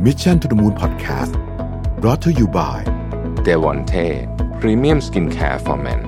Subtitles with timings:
[0.00, 1.32] Mission to the Moon Podcast
[2.00, 2.78] brought to you by
[3.46, 4.06] d e v o n t e
[4.60, 6.00] Premium Skincare for Men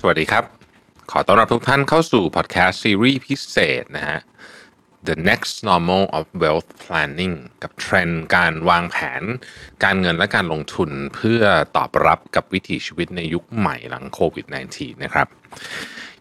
[0.00, 0.44] สวัสดีครับ
[1.10, 4.20] ขอต้อนรับทุกท่านเข้าสู่พอดแคสต์ซีรีส์พิเศษนะฮะ
[5.08, 9.22] The Next Normal of Wealth Planning กับเทรนด์การวางแผน
[9.84, 11.42] การเงินและการลงทุนเพื่อ
[11.76, 15.26] ตอบรับกับวิถีชีวิตในยุคใหม่หลังโควิด -19 นะครับ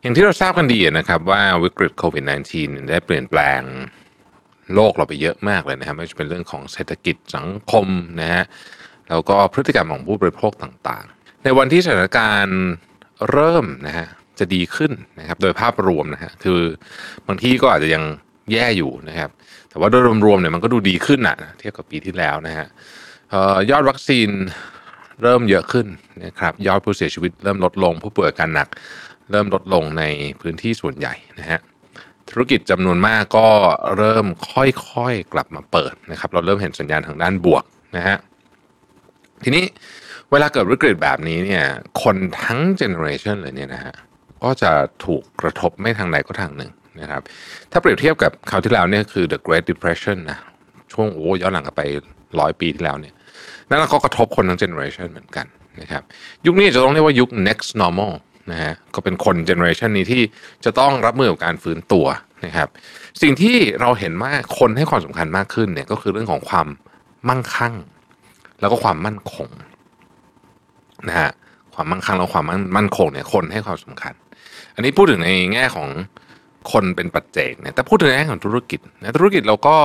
[0.02, 2.24] อย่างที่เราทราบกันดีนะครับว่าวิกฤตโควิด
[2.56, 3.62] -19 ได้เปลี่ยนแปลง
[4.76, 7.88] โลกเราไปเยอะมากเลยนะครับไม่ว่าจะเป็นเรื่องของเศรษฐกิจสังคม
[8.22, 8.44] นะฮะ
[9.10, 12.60] แล้วก็พฤติกรรมของผู้บริโภคต่างๆ ในวันที่สถานการณ์
[13.32, 14.08] เริ่มนะฮะ
[14.40, 16.62] จะดีขึ้นนะครับโดยภาพรวมนะฮะคือ
[17.28, 18.04] บางที่ก็อาจจะยัง
[18.52, 19.30] แย่อยู่นะครับ
[19.70, 22.68] แต่ว่าโดยรวมๆเนี่ยมันก็ดูดีขึ้นนะเทียบกับปีที่แล้วนะฮะ
[23.70, 24.30] ยอดวัคซีน
[25.24, 25.88] เริ่มเยอะขึ้น
[26.26, 28.68] นะครับยอดผู้เสียชีวิตเริ่มลดลง ผู้ป่วยอาการหนัก
[29.32, 30.04] เริ่มลดลงใน
[30.42, 31.60] พื้นที่ส่วนใหญ่นะฮะ
[32.30, 33.48] ธุรกิจจำนวนมากก็
[33.98, 37.64] เริ่มค่อยๆกลับมาเปิดนะครับ เราเริ่มเห็นสัญญาณทางด้านบวก
[37.98, 38.18] นะฮะ
[39.44, 39.66] ทีนี้
[40.32, 41.64] เวลาเกิดวิกฤตแบบนี้เนี่ย
[42.04, 43.94] คนทั้งเจเนอเรชันเลยเนี่ยนะฮะ
[44.44, 44.72] ก็จะ
[45.06, 46.72] ถูกกระทบไม่ทางใดก็ทางหนึ่ง
[47.02, 47.22] นะครับ
[47.72, 50.40] ถ้าเปรียบเทียบกับคราวที่แล้วเนี่ยคือ the Great Depression นะ
[50.94, 51.82] ช่วงโอ้ย้อนหลังกันไป
[52.40, 53.14] ร้อยปีที่แล้วเนี่ย
[53.70, 55.46] นั่นก็กระทบคนทั้งเจเนอเรชันเหมือนกัน
[55.82, 56.04] นะครับ
[56.46, 58.14] ยุคนี้จะต้องเรียกว่ายุค next normal
[58.52, 60.22] นะฮะก็เป็นคนเจเนอเรชันนี้ที่
[60.66, 62.06] จะต้องรับมือกับการฟื้นตัว
[62.46, 62.68] นะครับ
[63.22, 66.68] สิ่งที่เราเห็นว่าคนให้ความสำคัญมากขึ้นเนี่ยก็คือเรื่องของความ
[67.30, 67.76] มั่งคั่ง
[68.60, 69.50] แล้วก็ความมั่นคง
[71.08, 71.32] นะฮะ
[71.74, 72.46] ความมั่งคั่งแล้วความ
[72.78, 74.14] มั่นคงเนี่ยคนให้ความสำคัญ
[74.76, 75.90] อันนี้พูดถึงในแง่ของ
[76.72, 79.78] คนเป็นปัจเจกเนี่ยแต่พูดถึงในแง่ของธุรกิจนะธุรกิจเราก็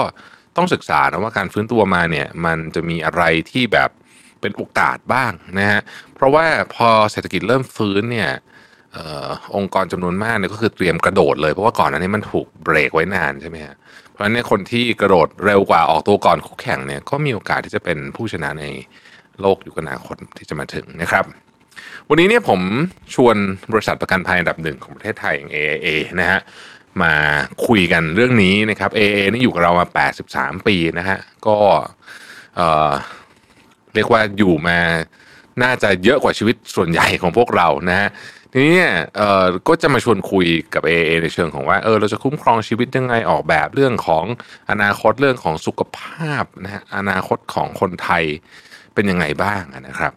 [0.57, 3.91] ต้องศึกษานะว่าการฟื้นตัวมาเนี่ยมันจะมีอะไรที่แบบ
[4.41, 5.81] เป็นโอกาสบ้างนะฮะ
[6.15, 8.31] เพราะว่าพอเศรษฐกิจเริ่มฟื้นเนี่ย
[8.97, 8.99] อ
[9.57, 13.75] องค์กรจำนวนมากเนี่ยก็คือเตรียมกระโดดเลยเพราะว่าก่อนอันนี้มันถูกเบรกไว้นานใช่ไหมฮะ
[14.11, 18.65] เพราะฉะนั้นคนที่กระโดดเร็วกว่าออกตัวก่อนคู่แข่งเนี่ยก็มีโอกาสที่จะเป็นผู้ชนะใน
[19.41, 21.25] โลกยุคอนาคตที่จะมาถึงนะครับ
[22.09, 22.61] วันนี้เนี่ยผม
[23.15, 23.37] ชวน
[23.73, 25.89] บริษัทประกันภัยอันดับหนึ่งของประเทศไทยอย่าง AIA
[26.21, 26.41] นะฮะ
[27.03, 27.13] มา
[27.67, 29.87] คุยกันเรื่องนี้นะครับ AA นี่อยู่กับเรามา
[30.29, 31.57] 83 ปีนะฮะก็
[32.57, 34.79] เเรียกว่าอยู่มา
[35.63, 38.09] น่าจะเยอะกว่าชีวิตส่วนใหญ่ของพวกเรานะฮะ
[38.57, 44.25] ทีนี้เนี่ยเอ่อก็จะมาชวนคุยกับ AA ในเชิงของว่าเออเราจะคุ้มครองชีวิตยังไงออกแบบเรื่องของ
[44.71, 48.25] อนาคตเรื่องของสุขภาพนะฮะอนาคตของคนไทย
[48.95, 50.13] เป็นยังไงบ้างนะครับ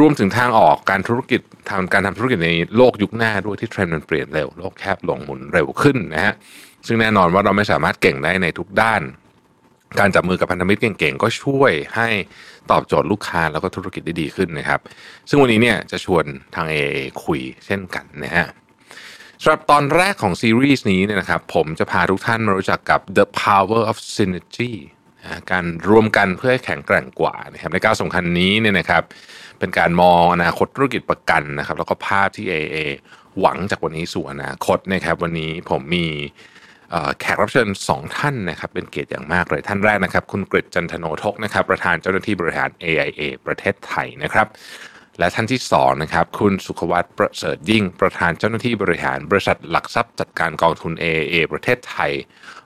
[0.00, 1.40] รวมถึงทางออกการธุรกิจ
[1.70, 6.34] ทำการทำธุรกิจในโลกยุคหน้าด้วยที่เทรนด์มันเปลี่ยนเร็วโลกแคบลงหมุนเร็วขึ้นนะฮะ
[6.86, 9.02] ซึ่งแน่นอนว่าเราไม่สามารถเก่งได้ในทุกด้าน
[10.00, 12.08] การจับมือกับพันธมิตรเก่งๆ ก็ช่วยให้
[12.70, 14.80] ตอบโจทย์ลูกค้าแล้วก็ธุรกิจได้ดีขึ้นนะครับ
[15.28, 16.24] ซึ่งวันนี้เนี่ยจะชวน
[16.54, 18.46] ทาง AA คุยเช่นกันนะฮะ
[19.42, 24.72] สำหรับตอนแรกของซีรีส์นี้เนี่ยนะครับผมจะพาทุกท่านมารู้จักกับ The Power of Synergy
[25.50, 29.02] การรวมกันเพื่อให้แข็งแกร่งกว่านะครับในก้าวสำคัญนี้เนี่ยนะครับ
[29.58, 32.76] เป็นการมองอนาคตธุรกิจประกันนะครับ แล้วก็ภาพที่ AA
[33.40, 36.06] หวังจากวันนี้สู่อนาคตนะครับ วันนี้ผมมี
[37.20, 44.46] แขกรับเชิญสองท่านนะครับเป็นเกียรติอย่างมากเลยท่านแรกนะครับ คุณกฤษจันทโนทกนะครับ ประธานเจ้าหน้าที่บริหาร AIA ประเทศไทยนะครับ
[45.18, 52.12] และท่านที่สองนะครับคุณสุขวัตรประเสริฐยิ่ง ประธานเจ้าหน้าที่บริหารบริษัทหลักทรัพย์จัดการกองทุน AIA ประเทศไทย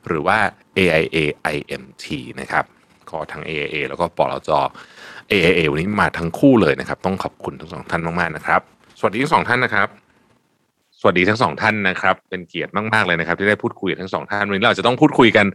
[0.06, 0.39] หรือว่า
[0.78, 1.16] AIA
[1.55, 2.06] IMT
[2.41, 2.65] นะครับ
[3.10, 4.50] ก็ทั้ง AIA แล้วก็ปลจ
[5.33, 8.60] AIA วันนี้มาทั้งคู่เลยนะครับ ต้องขอบคุณทั้งสองท่านมากๆนะครับ
[8.99, 9.89] สวัสดีทั้งสองท่านนะครับ
[11.00, 15.47] สวัสดีทั้งสองท่านนะครับ เป็นเกียรติมาก ๆ เลยนะครับ ที่ได้พูดคุยทั้งสองท่านวันนี้เราจะต้องพูดคุยกัน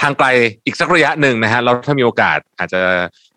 [0.00, 0.26] ทางไกล
[0.64, 2.80] อีกสักระยะหนึ่งนะฮะเราถ้ามีโอกาสอาจจะ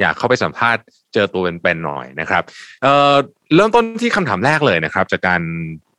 [0.01, 0.83] อยากเข้าไปสัมภาษณ์
[1.13, 2.43] เจอตัวเป็นๆหน่อยนะครับ
[2.83, 3.15] เอ่อ
[3.55, 5.41] เริ่มต้นที่คำถามแรกเลยนะครับ จากการ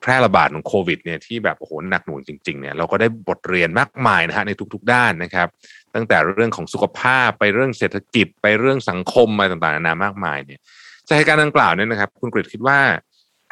[0.00, 5.48] แพร่ระบาดของโควิดเนี่ยที่แบบโอ้โหหนักหน่วงจริงๆเนี่ยเราก็ได้บทเรียนมากมายนะฮะในทุก ๆ ด้านนะครับ
[5.94, 10.60] ตั้งแต่เรื่องของสุขภาพไปเรื่องเศรษฐกิจไปเรื่องสังคมอะไรต่างๆนานามากมายเนี่ย
[11.06, 12.78] จากเหตุการณ์ดังกล่าวเนี่ยนะครับ คุณกฤษคิดว่า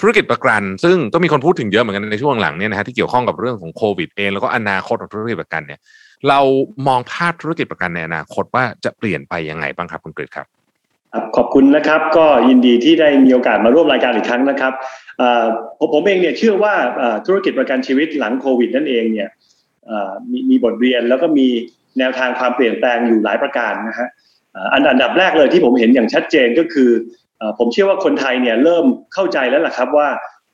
[0.00, 5.80] ธุรกิจประกัน ซึ่งก็มีคนพูดถึงเยอะเหมือนกันในช่วงหลังเนี่ยนะฮะที่เกี่ยวข้องกับเรื่องของโควิดเองแล้วก็อนาคตของธุรกิจประกันเนี่ย
[6.28, 6.40] เรา
[6.86, 10.46] มองภาพธุรกิจประกันในอนาคตว่าจะเปลี่ยนไปยังไงบ้างครับคุณกฤษครับ
[11.36, 14.72] ขอบคุณนะครับก็ยินดีที่ได้มีโอกาสมาร่วมรายการอีกครั้งนะครับ
[15.78, 16.74] ผมผมเองเนี่ยเชื่อว่า
[17.26, 19.28] ธุรกิจประกันชีวิตหลังโควิด นั่นเองเนี่ย
[20.30, 21.46] มีมีบทเรียนแล้วก็มี
[21.98, 24.08] แนวทางความเปลี่ยนแปลงอยู่หลายประการนะฮะ
[24.72, 26.90] อันอันดับแรกเลยที่ผมเห็นอย่างชัดเจนก็คือ
[27.58, 30.08] ผมเชื่อว่าคนไทยเนี่ยเริ่มเข้าใจแล้วล่ะครับว่า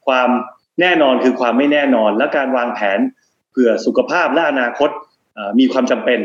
[0.07, 0.29] ความ
[0.81, 2.99] แน่นอนคือความไม่แน่นอน และการวางแผน
[3.53, 4.91] เพื่อสุขภาพและอนาคต
[5.59, 6.21] มีความจำเป็น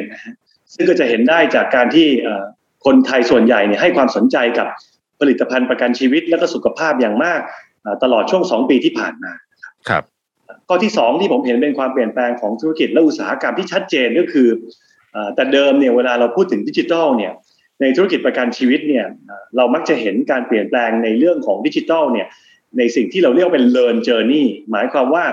[0.74, 2.08] ซึ่งก็จะเห็นได้จากการที่
[2.86, 4.68] คนไทยส่วนใหญ่เนี่ยให้ความสนใจกับ
[5.20, 7.40] ผลิตภัณฑ์ประกันชีวิตและก็สุขภาพอย่างมาก
[8.04, 9.32] ตลอดช่วงสองปีที่ผ่านมา
[9.90, 10.04] ครับ
[10.68, 14.48] ข้อที่สองที่ผมเห็นเป็นความเปลี่ยนแปลงของธุรกิจและอุตสาหกรรมที่ชัดเจนก็คือ
[15.36, 17.34] แต่เดิมเนี่ยเวลาเราพูดถึงดิจิทัลเนี่ย
[17.82, 19.06] ในธุรกิจประกันชีวิตเนี่ย
[19.58, 22.28] เรามักจะเห็นการเปลี่ยนแปลงในเรื่องของดิจิทัลเนี่ย
[22.78, 25.26] ในสิ่งที่เราเรียกเป็น learn journey หมายความว่า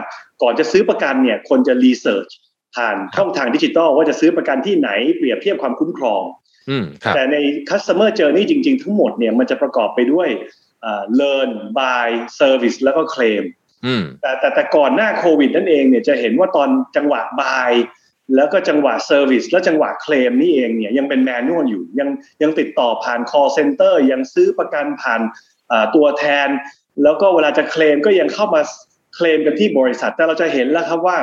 [0.42, 2.32] ก่อนจะซื้อประกันเนี่ยคนจะ research
[2.76, 6.22] ผ่านช่องทางดิจิทัลว่าจะซื้อประกันที่ไหนเปรียบเทียบความคุ้มครอง
[7.14, 7.36] แต่ใน
[7.70, 10.28] customer journey จริง ๆ ทั้งหมดเนี่ยมันจะประกอบไปด้วย
[11.20, 12.08] learn buy
[12.38, 13.44] service แล้วก็ claim
[14.20, 17.70] แต่แต่แต่ก่อนหน้าโควิดนั่นเองเนี่ยจะเห็นว่าตอนจังหวะ buy
[18.34, 22.08] แล้วก็จังหวะ service และจังหวะเคลมนี่เองเนี่ยยังเป็นแมนนวลอยู่ยัง
[22.42, 25.20] ยังติดต่อผ่าน call center ยังซื้อประกันผ่าน
[25.94, 26.48] ตัวแทน
[27.02, 28.60] แล้วก็เวลาจะเคลมก็ยังเข้ามา
[29.14, 31.18] เคลมกันที่บริษัท แต่เราจะเห็นแล้วครับว่า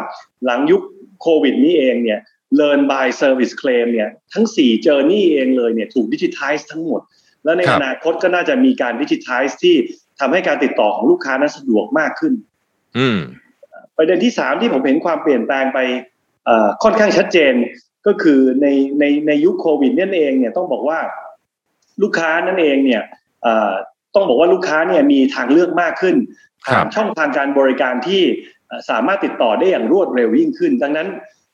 [0.45, 0.81] หลังยุค
[1.21, 2.19] โควิดนี้เองเนี่ย
[2.59, 7.01] learn by service claim เนี่ยทั้ง 4 journey เองเลยเนี่ยถูกดิจิทัลทั้งหมด
[7.43, 9.75] แล้วในอนาคตก็น่าจะมีการดิจิทัลที่
[10.19, 12.33] ทำให้การติดต่อของลูกค้านั้นสะดวกมากขึ้น
[12.97, 13.19] อืม
[13.97, 15.79] ประเด็นที่สามที่ผมเห็นความเปลี่ยนแปลงไป
[16.83, 17.53] ค่อนข้างชัดเจน
[18.07, 18.67] ก็คือใน
[18.99, 20.99] ในในยุคโควิดนั่นเองเนี่ยต้องบอกว่า
[22.01, 23.03] ลูกค้านั่นเองเนี่ย
[24.15, 26.15] ต้องบอกว่าลูกค้าเนี่ยมีทางเลือกมากขึ้น
[26.95, 28.23] ช่องทางการบริการที่
[28.89, 31.07] สามารถติดต่อได้อย่างรวดเร็วยิ่งขึ้น ดังนั้น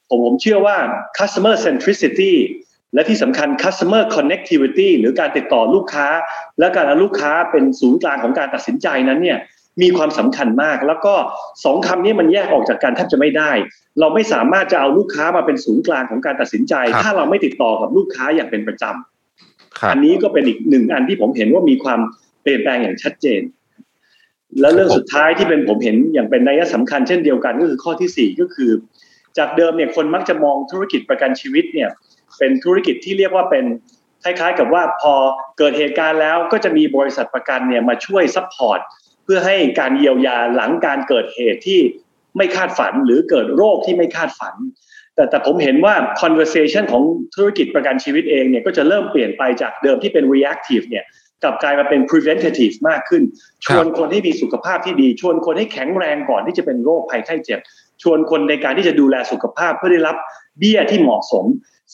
[0.10, 0.78] ผมผมเชื่อว่า
[1.20, 2.34] customer centricity
[2.94, 6.08] และที่สำคัญ customer connectivity หรือการติดต่อลูกค้า
[6.60, 9.40] และการเอาลูกค้าเป็นศูนย์กลางของการตัดสินใจนั้นเนี่ย
[9.82, 11.14] มีความสำคัญมาก แล้วก็
[11.66, 13.52] สองคำนี้มันแยกออกจากกันแทบจะไม่ได้
[14.00, 16.74] เราไม่สามารถจะเอาลูกค้ามาเป็นศูนย์กลางของการตัดสินใจ
[17.04, 22.00] ถ้าเราไม่ติดต่อกับลูกค้าอย่างเป็นประจำอันนี้ก็เป็นอีกหนึ่งอันที่ผมเห็นว่ามีความ
[22.42, 23.42] เปลี่ยนแปลงอย่างชัดเจน
[24.62, 28.72] แล้วเรื่องสุดท้ายที่เป็นผมเห็นอย่างเป็นนัยสำคัญเช่นเดียวกันก็คือข้อที่สี่ก็คือ
[29.38, 31.90] จากเดิมเนี่ยคนมักจะมองธุรกิจประกันชีวิตเนี่ย
[32.38, 33.66] เป็นธุรกิจที่เรียกว่าเป็น
[34.24, 35.14] คล้ายๆกับว่าพอ
[35.58, 41.80] เกิดเหตุการณ์แล้วก็จะมีบริษัทประกันเนี่ยมาช่วย support เพื่อให้การเยียวยาหลังการเกิดเหตุที่
[42.38, 44.56] ไม่คาดฝันหรือเกิดโรคที่ไม่คาดฝัน
[45.16, 47.04] แต่แต่ผมเห็นว่า conversation ของ
[47.36, 51.04] ธุรกิจประกันชีวิตเองเนี่ยก็จะเริ่มเปลี่ยนไปจากเดิมที่เป็น reactive เนี่ย
[51.44, 53.24] กลับกลายมาเป็น preventative มากขึ้น
[53.66, 57.60] ชวนคนให้มีสุขภาพที่ดี ชวนคนให้แข็งแรงก่อนที่จะเป็นโรคภัยไข้เจ็บ
[58.04, 60.16] ชวนคนในการที่จะดูแลสุขภาพเพื่อได้รับ
[60.60, 61.46] เบี้ยที่เหมาะสม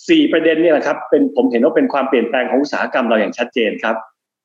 [0.09, 3.95] สี่ประเด็นนี่แหละครับ เป็นผมเห็นว่าเป็นความเปลี่ยนแปลงของอุตสาหกรรมเราอย่างชัดเจนครับ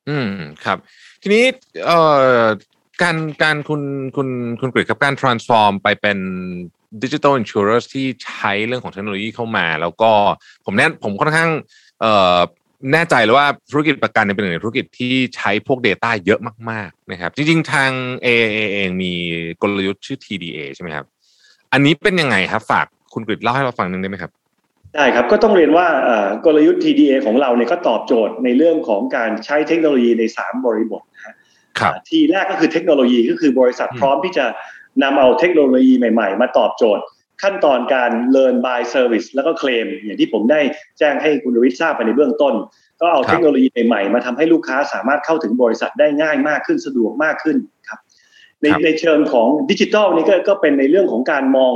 [0.09, 0.29] อืม
[0.65, 0.77] ครับ
[1.21, 1.45] ทีนี้
[1.85, 1.99] เอ่
[2.41, 2.43] อ
[3.01, 3.81] การการคุณ
[4.15, 4.27] คุณ
[4.61, 6.17] คุณกฤษครับการ transform ไปเป็น
[7.03, 10.11] ดิจิทัลอินชูเรอร์ที่ใช้เรื่องของเทคโนโลยีเข้ามา แล้วก็
[10.65, 11.49] ผมแน่ผมค่อนข้าง
[12.93, 16.39] แน่ใจเลยว่าธุรกิจประกันเป็นหนึ่งในธุรกิจที่ใช้พวก Data เยอะ
[16.69, 17.91] มากๆนะครับ จริงๆ ทาง
[18.25, 19.13] AA เองมี
[19.61, 21.05] กลยุทธ์ชื่อ TDA ใช่ไหมครับ
[21.73, 24.31] อันนี้เป็นยังไงครับฝากคุณกฤษเล่าให้เราฟังหนึ่งได้ไหมครับ
[24.95, 25.87] ได้ครับก็ต้องเรียนว่า
[26.45, 31.03] กลยุทธ์ TDA ของเราเนี่ยก็ตอบโจทย์ในเรื่องของการใช้เทคโนโลยีใน 3 บริบท
[32.09, 34.45] ทีแรกก็คือเทคโนโลยีก็คือบริษัทพร้อมที่จะ
[35.03, 37.03] นำเอาเทคโนโลยีใหม่ ๆ มาตอบโจทย์
[37.41, 40.59] ขั้นตอนการ learn by service แล้วก็เคลมอย่างที่ผมได้
[40.99, 42.53] แจ้งให้คุณวิทย์ทราบไปในเบื้องต้น
[43.01, 47.57] ก็เอาเทคโนโลยีใหม่ๆมาทำให้ลูกค้าสามารถเข้าถึงบริษัทได้ง่ายมากขึ้นสะดวกมากขึ้น
[47.89, 47.99] ครับ
[48.61, 51.73] ในในเชิงของดิจิทัลนี่ก็ก็เป็นในเรื่องของการมอง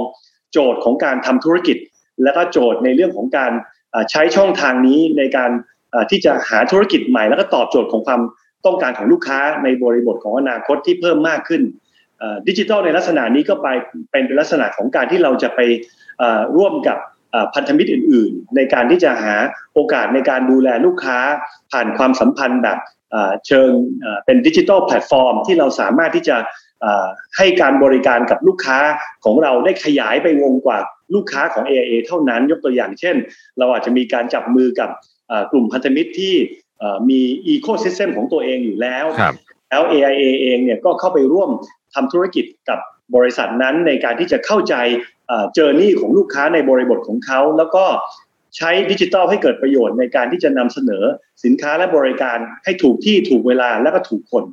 [0.52, 1.78] โจทย์ของการทำธุรกิจ
[2.24, 3.52] แล้วก็โจทย์ในเรื่องของการ
[4.12, 5.52] ใช้ช่องทางนี้ในการ
[6.10, 8.22] ที่จะหาธุรกิจใหม่ แล้วก็ตอบโจทย์ของความ
[8.66, 11.62] ต้องการของลูกค้าในบริบทของอนาคตที่เพิ่มมากขึ้น
[12.48, 13.68] ดิจิทัลในลักษณะนี้ก็ไป
[14.12, 15.60] เป็นลักษณะของการที่เราจะไป
[16.58, 16.98] ร่วมกับ
[17.56, 19.36] พันธมิตรอื่น ๆ ในการที่จะหา
[19.74, 21.18] โอกาสในการดูแลลูกค้า
[21.72, 22.78] ผ่านความสัมพันธ์แบบ
[23.48, 23.72] เชิง
[24.26, 26.38] เป็นดิจิทัลแพลตฟอร์ม ที่เราสามารถที่จะ
[27.38, 28.80] ให้การบริการกับลูกค้า
[29.26, 30.80] ของเราได้ขยายไปวงกว่า
[31.16, 33.16] ลูกค้าของ AIA เท่านั้นยกตัวอย่างเช่น
[33.58, 34.90] เราอาจจะมีการจับมือกับ
[35.52, 36.36] กลุ่มพันธมิตรที่
[37.10, 39.06] มีecosystem ของตัวเองอยู่แล้ว
[39.70, 41.50] แล้ว AIA เองเนี่ยก็เข้าไปร่วม
[41.94, 42.80] ทำธุรกิจกับ
[43.16, 44.76] บริษัทนั้นในการที่จะเข้าใจ
[45.54, 47.86] journey ของลูกค้าในบริบทของเขา แล้วก็
[48.58, 51.04] ใช้ดิจิทัลให้เกิดประโยชน์ในการที่จะนำเสนอ
[51.44, 54.44] สินค้าและบริการให้ถูกที่ถูกเวลาและก็ถูกคน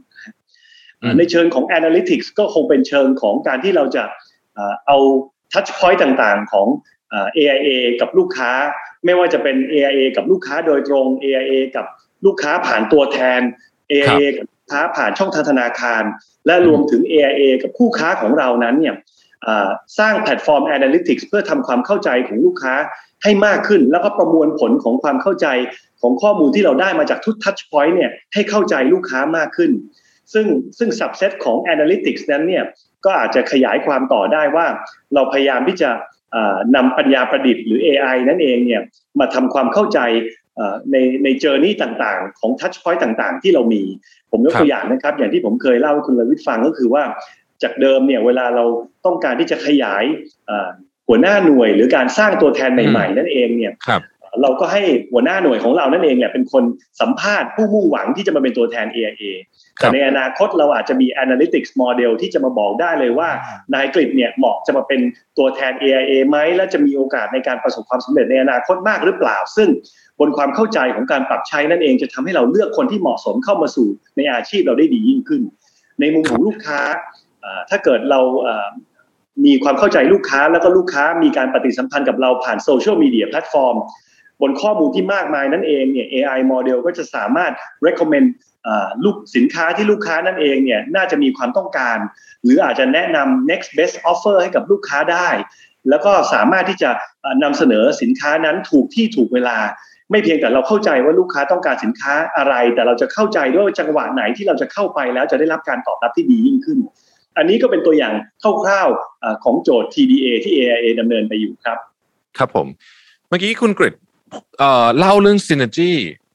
[1.19, 4.05] ในเชิงของ Analytics ก็คงเป็นเชิงของการที่เราจะ
[4.87, 4.99] เอา
[5.52, 6.67] touchpoint ต่างๆของ
[7.37, 8.52] AIA กับลูกค้า
[9.05, 11.87] ไม่ว่าจะเป็น AIA กับลูกค้าโดยตรง AIA กับ
[12.26, 13.41] ลูกค้าผ่านตัวแทน
[13.91, 16.02] AIA กับลูกค้าผ่านช่องทางธนาคาร
[16.47, 18.95] และรวมถึง AIA กับคู่ค้าของเรานั้นเนี่ย
[19.99, 22.75] สร้างแพลตฟอร์ม Analytics เพื่อทำความเข้าใจของลูกค้า
[23.23, 25.47] ให้มากขึ้น แล้วก็ประมวลผลของความเข้าใจ
[26.02, 29.71] ของข้อมูลที่เราได้มาจากทุก touchpoint เนี่ยให้เข้าใจลูกค้ามากขึ้น
[30.33, 30.47] ซึ่ง
[30.79, 32.64] ซึ่ง subset ของ Analytics นั้นเนี่ย
[33.05, 34.67] ก็อาจจะขยายความต่อได้ว่า
[35.14, 35.91] เราพยายามที่จะ
[36.76, 38.83] นำปัญญาประดิษฐ์หรือ AI นั่นเองเนี่ย
[39.21, 40.00] มาทำความเข้าใจ
[40.92, 43.82] ในในเจอร์นี่ต่างๆ ของทัชพอยต์ต่างๆ ที่เรามี
[44.30, 47.02] ผมยกตัวอย่างนะครับ อย่างที่ผมเคยเล่าให้คุณลวิทฟังก็คือว่า
[47.62, 48.64] จากเดิมเนี่ยเวลาเรา
[49.06, 50.04] ต้องการที่จะขยาย
[51.09, 53.73] หัวหน้าหน่วยหรือการสร้างตัวแทนใหม่ๆ นั่นเองเนี่ย
[54.42, 54.82] เราก็ให้
[55.12, 56.64] หัวหน้าหน่วยของเรานั่นเองเนี่ยเป็นคน
[57.00, 59.25] สัมภาษณ์ผู้มุ่งหวังที่จะมาเป็นตัวแทน AIA
[59.76, 63.28] แต่ในอนาคตเราอาจจะมี analytics model ที่จะมาบอกได้เลยว่า
[63.75, 65.00] นายกฤษเนี่ยเหมาะจะมาเป็น
[65.38, 69.68] ตัวแทน AIA ไหมและจะมีโอกาสในการประสบความสำเร็จในอนาคตมากหรือเปล่า ซึ่ง
[70.23, 75.43] บนความเข้าใจของการปรับใช้นั่นเองจะทำให้เราเลือกคนที่เหมาะสมเข้ามาสู่ในอาชีพเราได้ดียิ่งขึ้น
[76.00, 76.81] ในมุมของลูกค้า
[77.71, 78.21] ถ้าเกิดเรา
[79.45, 83.76] มีความเข้าใจลูกค้าแล้วก็ลูกค้ามีการปฏิสัมพันธ์กับเราผ่านโซเชียลมีเดียแพลตฟอร์ม
[84.41, 87.52] บนข้อมูลที่มากมายนั่นเองเนี่ย AI model ก็จะสามารถ
[87.87, 88.29] recommend
[89.05, 91.99] ลูกสินค้าที่ลูกค้านั่นเองเนี่ยน่าจะมีความต้องการ
[92.45, 95.29] หรืออาจจะแนะนำ next best offer ให้กับลูกค้าได้
[95.91, 96.91] แล้วก็สามารถที่จะ
[97.43, 99.59] นำเสนอสินค้านั้นถูกที่ถูกเวลา
[100.12, 106.78] ไม่เพียงแต่เราเข้าใจว่าลูกค้าต้องการสินค้าอะไร แต่เราจะเข้าใจด้วยจังหวะไหนที่เราจะเข้าไปแล้วจะได้รับการตอบรับที่ดียิ่งขึ้น
[107.37, 111.78] อันนี้ก็เป็นตัวอย่างคร่าวๆของโจทย์ TDA ที่ AIA ดำเนินไปอยู่ครับ
[112.38, 112.66] ครับผม
[113.28, 113.95] เมื่อกี้คุณกริด
[114.99, 115.92] เล่าเรื่อง synergy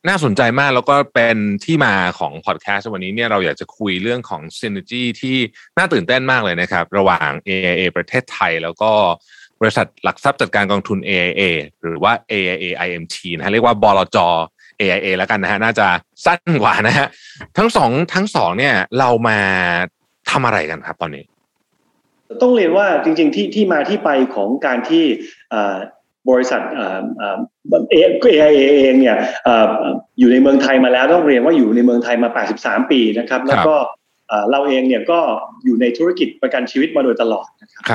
[0.08, 5.38] น่าสนใจมากแล้วก็เป็นที่มาของพอดแคสต์วันนี้เนี่ยเราอยากจะคุยเรื่องของ synergy ที่
[5.78, 8.92] น่าตื่นเต้นมากเลยนะครับ ระหว่าง AIA ประเทศไทยแล้วก็
[9.62, 11.44] บริษัทหลักทรัพย์จัดการกองทุน AIA
[11.82, 14.18] หรือว่า AIA IMT นะฮะเรียกว่าบลจ
[14.80, 15.88] AIA แล้วกันนะฮะน่าจะ
[16.26, 17.08] สั้นกว่านะฮะ
[17.58, 19.40] ทั้งสองทั้งสองเนี่ยเรามา
[20.30, 21.24] ทำอะไรกันครับตอนนี้
[22.42, 25.06] ต้องเรียนว่าจริง ๆ ที่ที่มาที่ไปของการที่
[26.30, 26.62] บริษัท
[27.92, 28.46] เอเอไอ
[28.80, 29.18] เองเนี่ย
[30.20, 33.76] อยู่ในเมืองไทยมาแล้วต้องเรียนว่าอยู่ในเมืองไทยมา 83 ปีนะครับ แล้วก็
[34.52, 35.20] เราเองเนี่ยก็
[35.66, 37.94] อยู่ในธุรกิจประกันชีวิตมาโดยตลอดนะครับค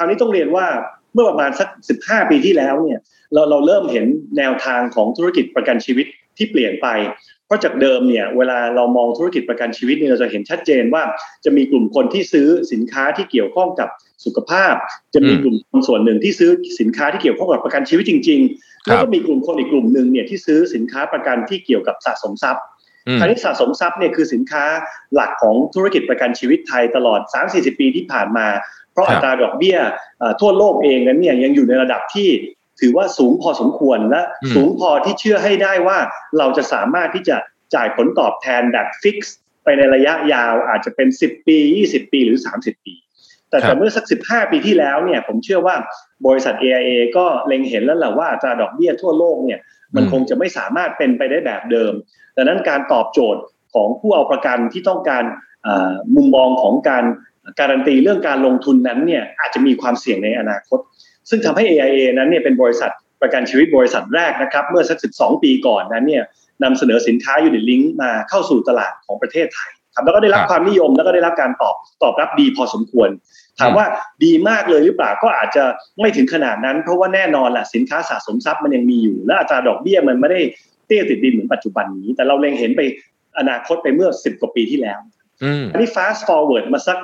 [0.00, 0.66] ราวนี้ต้องเรียนว่า
[1.14, 1.68] เมื่อประมาณสัก
[2.02, 2.98] 15 ปีที่แล้วเนี่ย
[3.34, 4.06] เราเราเริ่มเห็น
[4.38, 6.06] แนวทางของธุรกิจประกันชีวิต
[6.38, 6.88] ที่เปลี่ยนไป
[7.46, 11.02] เพราะจากเดิมเนี่ยเวลาเรามองธุรกิจประกันชีวิตเนี่ยเราจะเห็นชัดเจนว่า
[11.44, 13.88] จะมีกลุ่มคนที่ซื้อสินค้าที่เกี่ยวข้องกับ
[14.24, 14.74] สุขภาพ
[15.14, 22.64] จะมีกลุ่มคนส่วนหนึ่งที่ซื้อสินค้าที่เกี่ยวข้องกับประกันชีวิตจริง ๆ แล้วก็มีกลุ่มคนอีกกลุ่มหนึ่งเนี่ยที่ซื้อสินค้าประกันที่เกี่ยวกับสะสมทรัพย์
[23.20, 24.64] คราวนี้สะสมทรัพย์เนี่ยคือสินค้า
[25.14, 28.46] หลักของธุรกิจประกันชีวิตไทยตลอด 3-40 ปีที่ผ่านมา
[28.92, 29.78] เพราะอัตราดอกเบี้ย
[30.40, 32.28] ทั่วโลกเองนั้นเนี่ยยังอยู่ในระดับที่
[32.80, 34.22] ถือว่าสูงพอสมควรและ
[34.54, 35.98] สูงพอที่เชื่อให้ได้ว่า
[36.38, 37.36] เราจะสามารถที่จะ
[37.74, 42.94] จ่ายผลตอบแทนแบบฟิกซ์ไปในระยะยาวอาจจะเป็น 10 ปี 20 ปีหรือ 30 ปี
[43.48, 45.76] แต่แต่เมื่อสักสิบห้าปีที่แล้วเนี่ยผมเชื่อว่า
[46.26, 49.60] บริษัท AIA ก็เล็งเห็นแล้วแหละว่าอัตราดอกเบี้ยทั่วโลกเนี่ย
[49.94, 51.92] มันคงจะไม่สามารถเป็นไปได้แบบเดิม
[52.36, 53.42] ดังนั้นการตอบโจทย์
[53.74, 55.24] ของผู้เอาประกันที่ต้องการ
[56.14, 57.04] มุมมองของการ
[57.58, 60.78] การันตีเรื่องการลงทุนนั้นเนี่ยอาจจะมีความเสี่ยงในอนาคต
[61.28, 62.90] ซึ่งทำให้ AIA นั้นเนี่ยเป็นบริษัท
[63.20, 66.24] ประกันชีวิตบริษัทแรกนะครับ เมื่อสักสิบสองปีก่อนนั้นเนี่ย
[66.64, 73.08] นำเสนอสินค้าอยู่ในลิงก์มาเข้าสู่ตลาดของประเทศไทยครับแล้วก็ได้รับความนิยมแล้วก็ได้รับการตอบตอบรับดีพอสมควร
[73.58, 73.86] ถามว่า
[74.24, 75.64] ดีมากเลยหรือเปล่าก็อาจจะ
[76.00, 80.40] ไม่ถึงขนาดนั้น เพราะว่าแน่นอนแหละสินค้าสะสมทรัพย์มันยังมีอยู่ และอัตราดอกเบี้ยมันไม่ได้
[80.86, 82.80] เตี้ยติดดินเหมือนปัจจุบันนี้ แต่เราเล็งเห็นไป
[83.38, 84.98] อนาคตไปเมื่อสิบกว่าปีที่แล้ว
[85.72, 86.98] อันนี้ fast forward มาสัก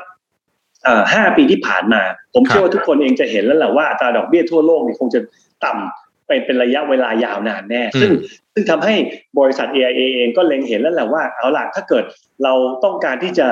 [1.13, 2.03] ห้าปีที่ผ่านมา
[2.35, 5.21] ผมเชื่อว่าทุกคนเองจะเห็นแล้วแหละว่าอัตราดอกเบี้ยทั่วโลกนี่คงจะ
[5.65, 8.11] ต่ำไปเป็นระยะเวลายาวนานแน่ ซึ่ง
[8.53, 8.95] ซึ่งทำให้
[9.39, 12.05] บริษัท AIA เองก็เล็งเห็นแล้วแหละว่าเอาล่ะถ้าเกิด
[12.45, 13.47] เราต้องการที่จะ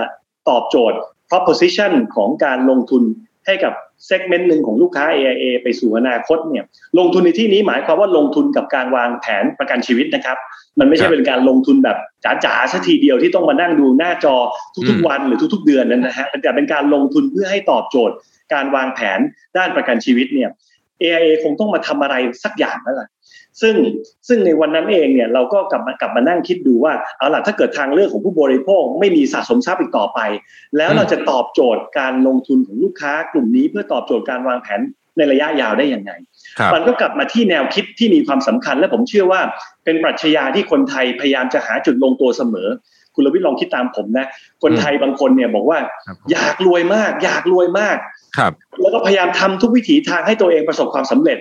[0.49, 0.99] ตอบโจทย์
[1.31, 3.03] proposition ของการลงทุน
[3.47, 3.73] ให้กับ
[4.07, 6.65] เซกเมนต์หนึ่งของลูกค้า AIA ไปสู่อนาคตเนี่ย
[6.99, 10.37] ลงทุนในที่นี้หมายความว่าลงทุนกับการวางแผนประกันชีวิตนะครับ
[10.79, 11.97] มันไม่ใช่เป็นการลงทุนแบบ
[12.45, 14.37] จ๋าๆสัทีเดียวที่ต้องมานั่งดูหน้าจอ
[14.89, 18.15] ทุกๆวันหรือทุก ๆ เดือนนั่นนะฮะแต่เป็นการลงทุนเพื่อให้ตอบโจทย์
[18.55, 19.19] การวางแผน
[19.57, 20.51] ด้านประกันชีวิตเนี่ย
[21.03, 23.09] AIA คงต้องมาทำอะไรสักอย่างแล้วล่ะ
[23.63, 23.75] ซึ่ง
[24.29, 30.21] ซึ่งในวันนั้นเองเนี่ยเราก็กลับมากลับมานั่งคิดดูว่าเอาล่ะถ้าเกิดทางเลือกของผู้บริโภคไม่มีสะสมทรัพย์อีกต่อไป
[30.77, 34.81] แล้วเราจะตอบโจทย์การลงทุนของลูกค้ากลุ่มนี้เพื่อตอบโจทย์การวางแผน
[35.17, 36.13] ในระยะยาวได้อย่างไง
[36.75, 39.41] มันก็กลับมาที่แนวคิดที่มีความสำคัญ และผมเชื่อว่า
[39.85, 42.69] เป็นปรัชญาที่คนไทยพยายามจะหาจุดลงตัวเสมอ
[43.15, 44.27] คุณลวิทลองคิดตามผมนะ
[44.63, 45.79] คนไทยบางคนเนี่ยบอกว่า
[46.33, 47.97] อยากรวยมาก อยากรวยมาก
[48.39, 51.39] ครับ แล้วก็พยายามทำทุกวิถีทางให้ตัวเองประสบความสำเร็จ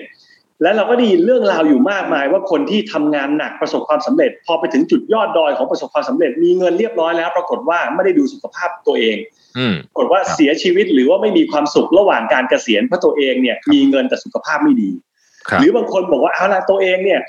[0.64, 9.18] และเราก็ได้ยินเรื่องราวอยู่มากมาย ว่าคนที่ทำงานหนักประสบความสำเร็จ พอไปถึงจุดยอดดอยของประสบความสำเร็จ มีเงินเรียบร้อยแล้ว ปรากฏว่าไม่ได้ดูสุขภาพตัวเอง
[9.88, 14.92] ปรากฏว่าเสียชีวิตหรือว่าไม่มีความสุขระหว่างการเกษียณเพราะตัวเองเนี่ย มีเงินแต่สุขภาพไม่ดี
[15.60, 17.20] หรือบางคนบอกว่าเอาละตัวเองเนี่ย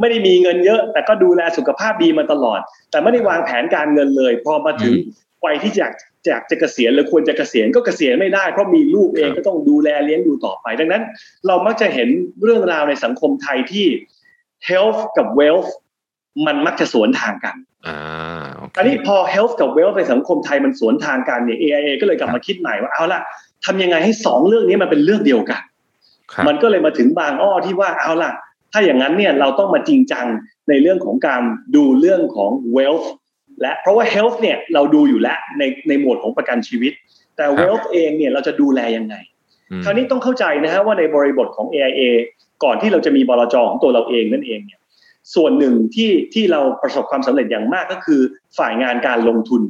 [0.00, 4.94] ไม่ได้มีเงินเยอะ แต่ก็ดูแลสุขภาพดีมาตลอด แต่ไม่ได้วางแผนการเงินเลย พอมาถึง
[5.44, 5.92] วัยที่อยาก
[6.28, 11.02] จากจะเกษียณหรือควรจะเกษียณก็เกษียณไม่ได้เพราะมีลูกเองก็ต้องดูแลเลี้ยงดูต่อไป ดังนั้น
[11.46, 12.08] เรามักจะเห็น
[12.42, 13.86] เรื่องราวในสังคมไทยที่
[14.68, 15.70] health กับ wealth
[16.46, 17.98] มันมักจะสวนทางกันอ่า
[18.54, 23.20] โออันนี้พอ health กับ wealth ในสังคมไทยมันสวนทางกันเนี่ย AIA ก็เลยกลับมาคิดใหม่ว่าเอาล่ะ
[23.64, 25.62] ทำยังไงให้สองเรื่องนี้มันเป็นเรื่องเดียวกัน
[26.32, 28.32] ครับมันก็เลยมาถึงบางอ้อที่ว่าเอาล่ะ
[28.72, 30.26] ถ้าอย่างนั้นเนี่ยเราต้องมาจริงจัง
[30.68, 31.42] ในเรื่องของการ
[31.76, 33.06] ดูเรื่องของ wealth
[33.60, 36.92] และเพราะว่า health เนี่ยเราดูอยู่แล้วในในหมวดของประกันชีวิต
[37.36, 39.14] แต่ wealth เองเนี่ยเราจะดูแลยังไง
[39.70, 42.02] อืมคราวนี้ต้องเข้าใจนะฮะว่าในบริบทของ AIA
[42.64, 44.80] ก่อนที่เราจะมีบลจของตัวเราเองนั่นเองเนี่ย
[45.34, 48.20] ส่วนหนึ่งที่ที่เราประสบความสำเร็จอย่างมากก็คือ
[48.58, 49.62] ฝ่ายงานการลงทุน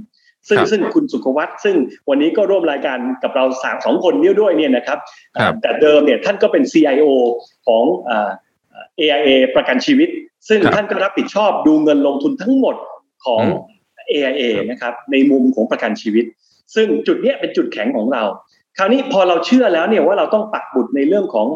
[0.48, 1.76] ซึ่งครับซึ่งคุณสุขวัตซึ่ง
[2.08, 4.98] วันนี้ก็ร่วมรายการกับเราสามสองคนนี้ด้วยเนี่ยนะครับ
[5.38, 7.04] ครับแต่เดิมเนี่ยท่านก็เป็น CIO
[7.66, 8.30] ของอ่า
[9.00, 10.08] AIA ประกันชีวิต
[10.48, 12.76] ซึ่งครับท่านก็รับผิดชอบดูเงินลงทุนทั้งหมด
[13.26, 13.75] ของอืม
[14.12, 16.24] AIA นะครับในมุมของประกันชีวิต
[16.74, 18.22] ซึ่งจุดเนี้ยเป็นจุดแข็งของเรา
[18.78, 21.46] คราวนี้พอเราเชื่อแล้วเนี่ยว่าเราต้องปักบุตรในเรื่องของ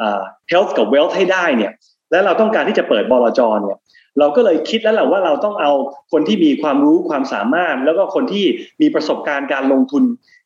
[0.00, 0.22] อ่า
[0.52, 1.72] health กับ wealth ให้ได้เนี่ย
[2.10, 3.78] และเราต้องการที่จะเปิดบลจเนี่ย
[4.18, 5.72] เราก็เลยคิดแล้วแหละว่าเราต้องเอา
[6.12, 8.46] คนที่มีความรู้ความสามารถ แล้วก็คนที่
[8.80, 10.02] มีประสบการณ์การลงทุน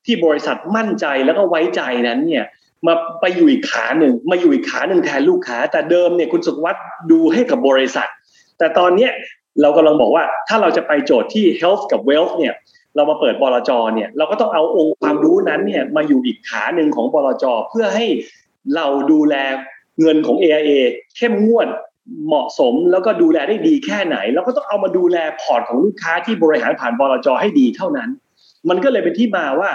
[0.07, 2.45] ที่บริษัทมั่นใจแล้วก็ไว้ใจนั้นเนี่ย
[2.87, 6.76] มาไปอยู่อีกขาหนึ่งมาอยู่อีกขาหนึ่งแทนลูกค้า แต่เดิมเนี่ยคุณสุขวัต
[7.11, 8.09] ดูให้กับบริษัท
[8.59, 9.12] แต่ตอนเนี้ย
[9.61, 12.54] เรากำลังบอกว่าถ้าเราจะไปโจทย์ที่ health กับ wealth เนี่ย
[12.97, 18.06] เรามาเปิดบลจเนี่ยเราก็ต้องเอาองค์ความรู้นั้นเนี่ยมาอยู่อีกขาหนึ่งของบลจเพื่อให้
[18.76, 19.35] เราดูแล
[20.00, 20.73] เงินของ AIA
[21.16, 21.68] เข้มงวด
[22.26, 28.11] เหมาะสมแล้วก็ดูแลได้ดีแค่ไหน แล้วก็ต้องเอามาดูแลพอร์ตของลูกค้าที่บริหารผ่านบลจให้ดีเท่านั้น
[28.68, 29.71] มันก็เลยเป็นที่มาว่า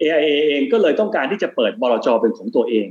[0.00, 2.86] AIA เองก็เลยต้องการที่จะเปิดบลจเป็นของตัวเอง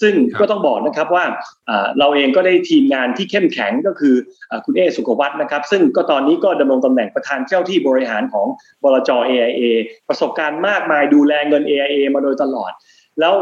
[0.00, 1.24] ซึ่งครับก็ต้องบอกนะครับว่า
[1.68, 4.14] อ่าเราเองก็ได้ทีมงานที่เข้มแข็งก็คือ
[4.50, 8.46] อ่าคุณเอสุขวัฒน์นะครับซึ่งก็ตอนนี้ก็ดำรงตำแหน่งประธานเจ้าที่บริหารของ
[8.82, 9.62] บลจ AIA
[10.08, 12.72] ประสบการณ์มากมายดูแลเงิน AIA มาโดยตลอด
[13.20, 13.34] แล้ว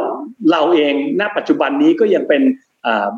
[0.51, 2.68] เราเองณปัจจุบันนี้ก็ยังเป็นอ่า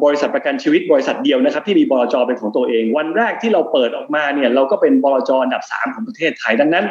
[0.04, 6.84] บริษัทประกันชีวิตบริษัทเดียวนะครับ ที่มีบลจเป็นของตัวเอง วันแรกที่เราเปิดออกมาเนี่ยเราก็เป็นบลจอันดับ 3 ของประเทศไทยดังนั้น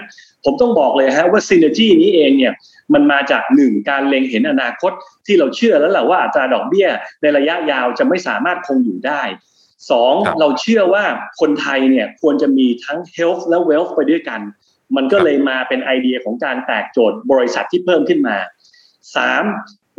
[0.43, 2.53] ผมต้องบอกเลยฮะว่าซีเนจีนี้เองเนี่ย
[2.93, 4.91] มันมาจากหนึ่งการเล็งเห็นอนาคต
[5.25, 6.87] ที่เราเชื่อแล้วแหละว่าอัตราดอกเบี้ย
[7.21, 9.21] ในระยะยาวจะไม่สามารถคงอยู่ได้
[9.91, 11.03] สองครับเราเชื่อว่า
[11.41, 14.41] คนไทยเนี่ยควรจะมีทั้ง health และ wealth ไปด้วยกัน
[14.95, 18.37] มันก็เลยมาเป็นไอเดียของการแตกโจทย์บริษัทที่เพิ่มขึ้นมา
[19.15, 19.43] สาม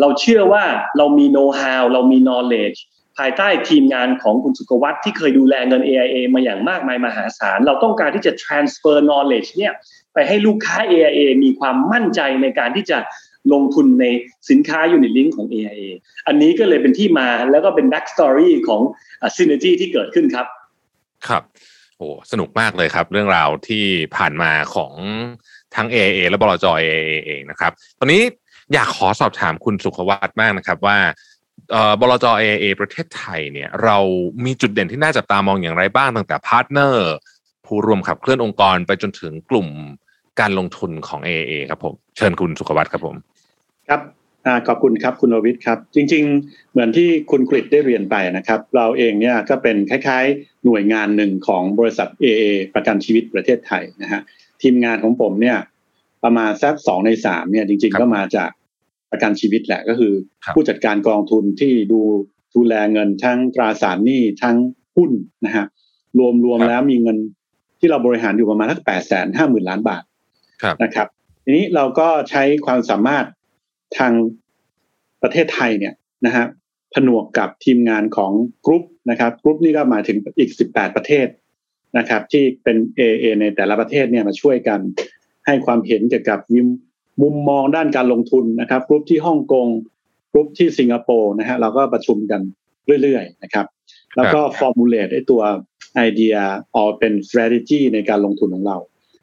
[0.01, 0.65] เราเชื่อว่า
[0.99, 2.79] เรามี know how เรามี knowledge
[3.19, 9.73] ภายใต้ทีมงานของคุณสุขวัตที่เคยดูแลเงิน AIA มาอย่างมากมายมหาศาล เราต้องการที่จะ transfer knowledge เนี่ย
[10.15, 12.99] ไปให้ลูกค้า AIA มีความมั่นใจในการที่จะ
[13.53, 14.07] ลงทุนใน
[14.51, 15.83] สินค้า Unit Link ของ AIA
[16.27, 18.83] อันนี้ก็เลยเป็นที่มาแล้วก็เป็น back story ของ
[19.37, 20.47] synergy ที่เกิดขึ้นครับ
[21.29, 21.43] ครับ
[21.97, 23.85] โอ้สนุกมากเลยครับ เรื่องราวที่
[24.17, 24.93] ผ่านมาของ
[25.77, 28.23] ทั้ง AAA และบลจ AAA เองนะครับ ตอนนี้
[28.72, 30.98] อยากขอสอบถามคุณสุขวัตมากนะครับว่า
[32.00, 33.98] บลจ AAA ประเทศไทยเนี่ยเรา
[34.44, 37.11] มีจุดเด่นที่น่าจับตามองอย่างไรบ้างตั้งแต่ partner
[37.66, 39.68] ผู้ร่วมขับเคลื่อนองค์กรไปจนถึงกลุ่ม
[40.40, 43.16] การลงทุนของ AA ครับผมเชิญคุณสุขวัตครับผม
[43.88, 44.00] ครับ
[44.46, 54.20] อขอบคุณครับคุณโอวิทย์ครับ จริง ๆ เหมือนที่คุณกฤษได้เรียนไปนะครับ เราเองเนี่ยก็เป็นคล้ายๆ หน่วยงานหนึ่งของบริษัท AA ประกันชีวิตประเทศไทยนะฮะ
[54.62, 55.59] ทีมงานของผมเนี่ย
[56.24, 58.50] ประมาณสักสองในสามเนี่ยจริง ๆ ก็มาจาก
[59.11, 60.12] ประกันชีวิตแหละก็คือ
[60.44, 62.01] ครับผู้จัดการกองทุนที่ดู
[62.55, 64.57] ดูแลเงินทั้งตราสารหนี้ทั้ง
[64.96, 65.11] หุ้น
[65.44, 65.66] นะฮะ
[66.18, 67.16] รวมรวมแล้วมีเงิน
[67.79, 70.03] ที่เราบริหารอยู่ประมาณสักแปดแสนห้าหมื่นล้านบาท
[70.62, 71.09] ครับนะครับ
[71.44, 73.27] ทีนี้เราก็ใช้ความสามารถ
[73.99, 74.12] ทาง
[75.23, 75.94] ประเทศไทยเนี่ย
[76.27, 76.46] นะฮะ
[76.94, 78.33] ผนวกกับทีมงานของ
[78.66, 81.27] กรุ๊ปนะครับกรุ๊ปนี่ก็หมายถึงอีก 18 ประเทศ
[81.99, 84.81] นะครับ ที่เป็น AIA ในแต่ละประเทศเนี่ยมาช่วยกัน
[85.46, 86.40] ให้ความเห็นเกี่ยวกับ
[87.22, 89.66] มุมมุมมองด้านการลงทุนนะครับกรุ๊ปที่ฮ่องกง
[90.33, 92.40] กรุ๊ปที่สิงคโปร์นะฮะเราก็ประชุมกัน
[93.02, 93.66] เรื่อยๆนะครับ
[94.16, 95.42] แล้วก็ formulate ไอ้ตัว
[95.96, 96.35] ไอเดีย
[96.76, 98.76] ออกเป็น strategy ในการลงทุนของเรา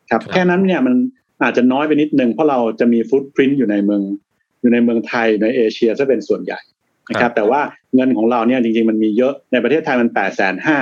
[0.10, 0.96] ครับครับแค่นั้นเนี่ยมัน
[1.44, 4.02] อาจจะน้อยไปนิดนึงเพราะเราจะมี footprint อยู่ในเมือง
[4.62, 6.60] อยู่ในเมืองไทยในเอเชียซะเป็นส่วนใหญ่
[7.10, 7.62] นะครับ แต่ว่า
[7.96, 10.78] เงินของเราเนี่ยจริงๆมันมีเยอะในประเทศไทยมันแปดแสนห้า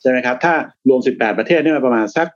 [0.00, 0.54] ใช่ไหมครับ ถ้า
[0.88, 2.28] รวมสิบแปดประเทศเนี่ยมันประมาณสัก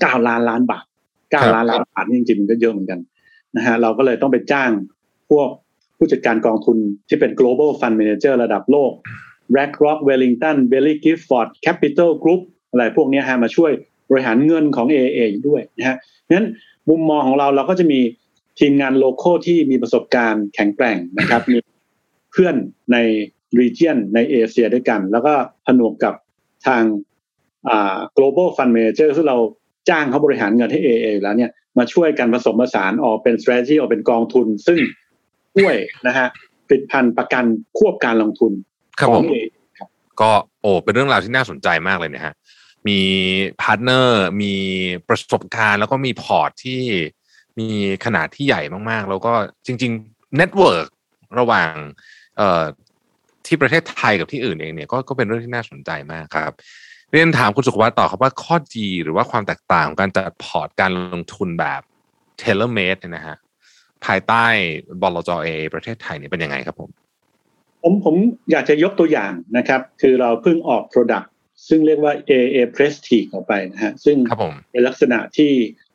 [0.00, 0.84] เก้าล้านล้านบาท
[1.30, 3.00] เก้าครับล้านล้านบาทนี่จริงๆมันก็เยอะเหมือนกัน
[3.56, 4.70] นะฮะเราก็เลยต้องไปจ้าง
[5.30, 5.48] พวก
[5.96, 6.76] ผู้จัดการกองทุน
[7.08, 8.92] ที่เป็น global fund manager ระดับโลก
[9.52, 13.72] BlackRock Wellington Bailey Gifford Capital Group อะไรพวกนี้ฮะมาช่วย
[14.10, 15.96] บริหารเงินของ AA อยู่ด้วยนะฮะ
[16.30, 16.46] งั้น
[16.90, 18.00] มุมมองของเราเราก็จะมี
[18.58, 21.58] ทีมงานโลโก้ที่มีประสบการณ์แข็งแกร่งนะครับ มี
[22.32, 22.54] เพื่อน
[22.92, 22.96] ใน
[23.60, 25.34] region ในเอเชียด้วยกัน แล้วก็
[25.66, 26.14] ผนวกกับ
[26.66, 26.82] ทาง
[27.68, 29.38] อ่า global fund manager ซึ่งเรา
[29.88, 34.78] จ้างเขาบริหารเงินให้ AA อยู่แล้วเนี่ย มาช่วยกันผสมผสานออกเป็น strategy ออกเป็นกองทุน ซึ่ง
[35.56, 36.28] ช่วยนะฮะ
[36.66, 37.44] ผลิตภัณฑ์ประกัน
[37.78, 38.52] ควบการลงทุน
[38.98, 39.46] ครับขผองม AA
[40.20, 42.34] ก็โอ้เป็นเรื่องราวที่น่าสนใจมากเลยนะฮะ
[42.88, 43.00] มี
[43.62, 44.54] partner มี
[45.08, 46.82] ประสบการณ์แล้วก็มีพอร์ตที่
[47.58, 47.68] มี
[48.04, 49.32] ขนาดที่ใหญ่มากๆ แล้วก็
[49.66, 50.88] จริงๆ network
[51.38, 51.72] ระหว่าง
[52.36, 52.64] เอ่อ
[53.46, 56.52] ที่ประเทศไทยกับที่อื่นเองเนี่ยก็ก็เป็นเรื่องที่น่าสนใจมากครับ
[57.12, 61.80] เรียนถามคุณสุขวัตต่อครับว่าข้อดีหรือว่าความแตกต่างของการจัดพอร์ตการลงทุนแบบ
[62.38, 63.36] tailor-made นะฮะ
[64.04, 64.44] ภายใต้
[65.02, 66.90] บลจ AIA ประเทศไทยเนี่ยเป็นยังไงครับผม
[67.82, 68.14] ผมผม
[68.50, 71.28] อยากจะยกตัวอย่างนะครับ คือเราเพิ่งออก Product
[71.68, 75.50] ซึ่งเรียกว่า AA Prestige ออกไปนะฮะซึ่งครับผมเป็นลักษณะที่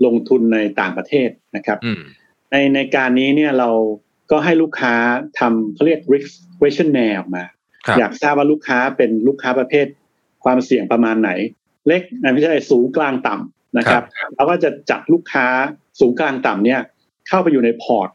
[0.06, 2.02] ลงทุนในต่างประเทศนะครับอืม
[2.52, 3.70] ในในการนี้เนี่ยเรา
[4.32, 4.94] ก็ให้ลูกค้า
[5.40, 7.44] ทำเขาเรียก risk questionnaire ออกมา
[7.86, 9.86] ครับอยากทราบว่าลูกค้าเป็นลูกค้าประเภท
[10.44, 11.32] ความเสี่ยงประมาณไหน
[11.88, 14.04] เล็กนะไม่ใช่สูงกลางต่ำนะครับ
[14.36, 15.48] เราก็จะจัดลูกค้า
[16.00, 16.80] สูงกลางต่ำเนี่ย
[17.28, 18.10] เข้าไปอยู่ในพอร์ต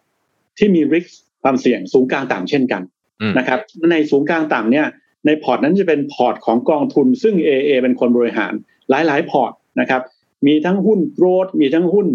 [0.59, 1.11] ที่มี risk
[1.43, 2.83] ความเสี่ยงสูงกลางต่ำเช่นกัน
[3.21, 3.61] อืมนะครับ
[3.91, 4.87] ในสูงกลางต่ำเนี่ย
[5.27, 8.53] ในพอร์ตนั้นจะเป็นพอร์ตของกองทุน ซึ่ง AIA เป็นคนบริหาร
[8.91, 10.03] หลายๆ พอร์ตนะครับ
[10.47, 12.07] มีทั้งหุ้น growth มีทั้งหุ้น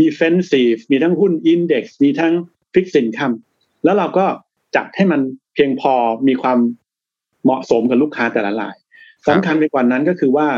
[0.00, 2.32] defensive มีทั้งหุ้น index มีทั้ง
[2.74, 3.34] fixed income
[3.84, 4.26] แล้วเราก็
[4.76, 5.20] จัดให้มัน
[5.54, 5.92] เพียงพอ
[6.28, 6.58] มีความ
[7.44, 8.83] เหมาะสมกับลูกค้าแต่ละรายครับ
[9.28, 10.48] สำคัญไปกว่านั้นก็คือว่า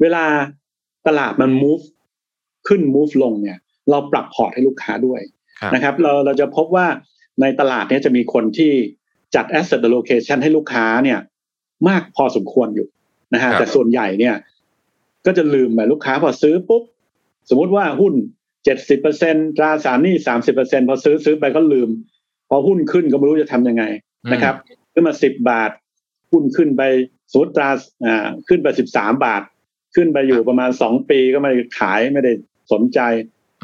[0.00, 0.24] เวลา
[1.06, 1.84] ตลาดมัน move
[2.68, 3.58] ขึ้น move ลงเนี่ย
[3.90, 5.20] เราปรับพอร์ตให้ลูกค้าด้วย
[5.60, 6.86] ครับนะครับ เราเราจะพบว่า
[7.40, 8.72] ในตลาดเนี้จะมีคนที่
[9.34, 11.18] จัด asset allocation ให้ลูกค้าเนี่ย
[11.88, 12.88] มากพอสมควรอยู่
[13.34, 14.34] นะฮะครับแต่ส่วนใหญ่เนี่ย
[15.26, 16.82] ก็จะลืมไปลูกค้าพอซื้อปุ๊บ
[17.50, 18.14] สมมุติว่าหุ้น
[18.64, 21.88] เจ็ดสิบเปอร์เซ็นตราสารหนี้สามสิบเปอร์เซ็นพอซื้อซื้อไปก็ลืม
[22.48, 23.84] พอหุ้นขึ้นก็ไม่รู้จะทำยังไง
[24.32, 24.54] นะครับ
[24.92, 25.70] ขึ้นมาสิบบาท
[26.30, 26.82] หุ้นขึ้นไป
[27.30, 27.70] สมมติตรา
[28.06, 29.42] อ่าขึ้นไปสิบสามบาท
[29.94, 32.32] ขึ้นไปอยู่ประมาณสองปีก็ไม่ได้ขายไม่ได้
[32.72, 33.00] สนใจ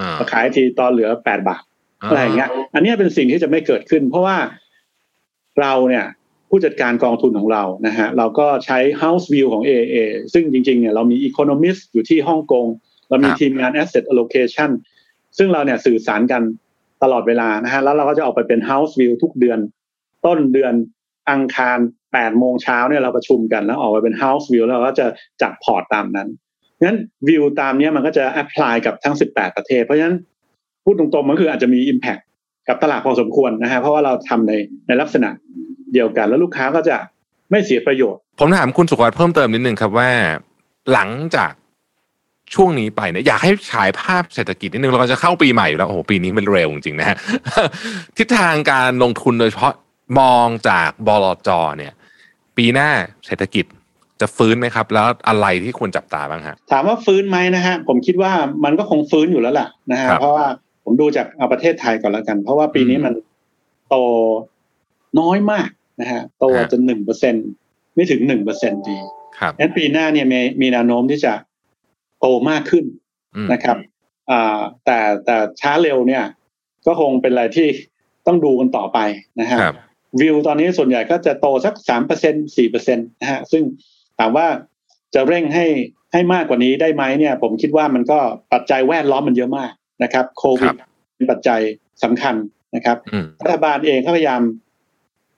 [0.01, 1.63] อ่ามาขายทีตอนเหลือแปดบาท
[2.09, 4.37] อะไรอย่างเงี้ย อันเนี้ยเป็นสิ่งที่จะไม่เกิดขึ้น เพราะว่า
[5.61, 6.07] เราเนี่ย
[6.49, 9.97] ผู้จัดการกองทุนของเรานะฮะเราก็ใช้ house view ของ AA
[10.33, 12.67] ซึ่งจริงๆเนี่ยเรามี economist อยู่ที่ฮ่องกง
[13.09, 14.71] เรามีครับทีมงาน asset allocation
[15.39, 16.43] ซึ่งเราเนี่ยสื่อสารกัน
[17.03, 19.59] ตลอดเวลานะฮะแล้วเราก็จะออกไปเป็น house view ทุกเดือน
[20.27, 20.75] ต้นเดือน
[21.31, 21.79] อังคาร
[22.15, 25.07] 8โมงเช้าเนี่ยเราประชุมกันแล้วออกไปเป็น house view แล้วเราก็จะ
[25.43, 26.29] จัดพอร์ตตามนั้น
[26.83, 30.17] งั้นวิวตามเนี้ยมันก็จะ apply กับทั้ง 18 ประเทศ เพราะฉะนั้น
[30.85, 32.23] พูดตรงๆมันคืออาจจะมี Impact
[32.69, 34.53] กับตลาดพอสมควรนะฮะเพราะว่าเราทำใน
[34.87, 35.29] ในลักษณะ
[35.93, 36.97] เดียวกัน แล้วลูกค้าก็จะ
[37.51, 40.11] ไม่เสียประโยชน์ ผมถามคุณสุขวัตเพิ่มเติมนิดนึงครับว่า
[40.93, 41.53] หลังจาก
[42.55, 47.17] ช่วงนี้ไปเนี่ยอยากให้ฉายภาพเศรษฐกิจนิดนึงเราก็จะเข้าปีใหม่อยู่แล้วโอ้โหปีนี้มันเร็วจริงๆนะฮะ
[48.19, 49.75] ทิศทางการลงทุนโดยเฉพาะ
[50.19, 51.93] มองจากบลจเนี่ย
[52.61, 52.91] ปีหน้า
[53.27, 53.65] เศรษฐกิจ
[54.21, 58.33] จะฟื้นไหมครับ แล้วอะไรที่ควรจับตาบ้างฮะถามว่าฟื้นไหมนะฮะผมคิดว่า
[58.65, 60.47] มันก็คงฟื้นอยู่แล้วล่ะนะฮะครับเพราะว่า
[60.85, 63.15] ผมดูจากเอาประเทศไทยก่อนแล้วกัน เพราะว่าปีนี้อืมมัน
[63.89, 63.97] โต
[65.21, 65.69] น้อยมาก
[66.01, 67.35] นะฮะโตฮะจนหนึ่งเปอร์เซ็น
[67.95, 68.97] ไม่ถึงหนึ่งเปอร์เซ็นดี
[69.39, 71.33] ครับงั้นปีหน้าเนี่ยมีมีแนวโน้มที่จะ
[72.21, 72.85] โตมากขึ้น
[73.37, 73.77] อืมนะครับ
[74.31, 76.25] อ่าแต่แต่ช้าเร็วเนี่ย
[76.87, 77.69] ก็คงเป็นอะไรที่
[78.27, 78.99] ต้องดูกันต่อไป
[79.41, 79.77] นะฮะครับ
[80.21, 83.63] วิวตอนนี้ส่วนใหญ่ก็จะโตสักสามเปอร์เซ็นสี่เปอร์เซ็นตนะฮะซึ่ง
[84.19, 84.47] ถามว่า
[85.15, 85.67] จะเร่งให้
[86.13, 88.19] ให้มากกว่านี้ได้ไหมเนี่ย ผมคิดว่ามันก็
[88.53, 91.61] ปัจจัยแวดล้อมมันเยอะมากนะครับโควิดครับเป็นปัจจัย
[92.03, 92.37] สำคัญ
[92.77, 94.43] นะครับอืมรัฐบาลเองก็พยายาม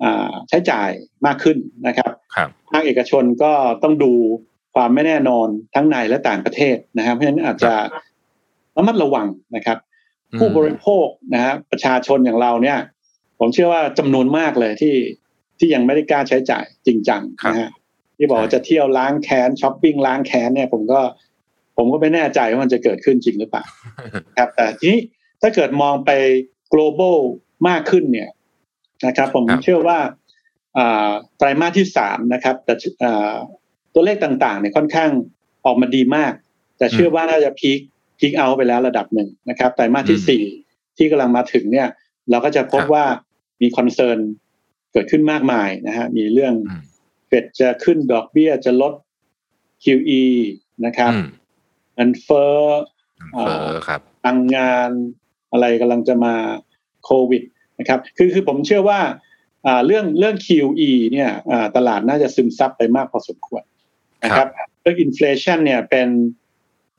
[0.02, 0.90] อ่าใช้จ่าย
[1.26, 1.56] มากขึ้น
[1.86, 4.12] นะครับครับภาคเอกชนก็ต้องดู
[4.74, 7.74] ความไม่แน่นอนทั้งในและต่างประเทศนะครับ เพราะฉะนั้นอาจจะ
[8.76, 9.78] ระมัดระวังนะครับ
[10.32, 12.78] อืมผู้บริโภคนะฮะประชาชนอย่างเราเนี่ย
[13.40, 14.94] ผมเชื่อว่าจำนวนมากเลยที่
[15.58, 17.70] ที่ยังไม่ได้กล้าใช้จ่ายจริงจังนะฮะ
[18.16, 21.00] ที่บอกว่าจะเที่ยวล้างแค้นช้อปปิ้งล้างแค้นเนี่ย ผมก็
[21.76, 23.64] ผมก็ไม่แน่ใจว่ามันจะเกิดขึ้นจริงหรือเปล่า
[24.38, 25.00] ครับ แต่ทีนี้
[25.42, 26.10] ถ้าเกิดมองไป
[26.72, 27.18] global
[27.68, 28.30] มากขึ้นเนี่ย
[29.06, 29.98] นะครับ ผมครับเชื่อว่า
[30.78, 33.34] อ่าไตรมาสที่สามนะครับ แต่อ่า
[33.94, 35.10] ตัวเลขต่างๆเนี่ยค่อนข้าง
[35.66, 36.32] ออกมาดีมาก
[36.78, 37.78] แต่เชื่อว่าน่าจะ peak
[38.18, 40.44] peak เอาไปแล้วระดับหนึ่งนะครับไตรมาสที่อืมสี่
[40.96, 41.88] ที่กำลังมาถึงเนี่ย
[42.30, 43.04] เราก็จะพบครับว่า
[43.62, 44.18] มี concern
[44.92, 46.82] เกิดขึ้นมากมายนะฮะมีเรื่องอืม
[47.28, 48.94] เฟดจะขึ้นดอกเบี้ยจะลด
[49.84, 50.22] QE
[50.86, 51.26] นะครับอืม
[51.94, 52.58] เงินเฟ้อ
[53.34, 54.90] เออครับพลังงาน
[55.52, 56.34] อะไรกำลังจะมา
[57.04, 57.42] โควิด
[57.78, 59.00] นะครับ คือคือผมเชื่อว่า
[59.66, 63.62] อ่าเรื่องเรื่อง QE เนี่ยอ่าตลาดน่าจะซึมซับไปมากพอสมควร
[64.24, 64.48] นะครับ
[64.80, 66.08] เรื่องอินฟล t ชันเนี่ยเป็น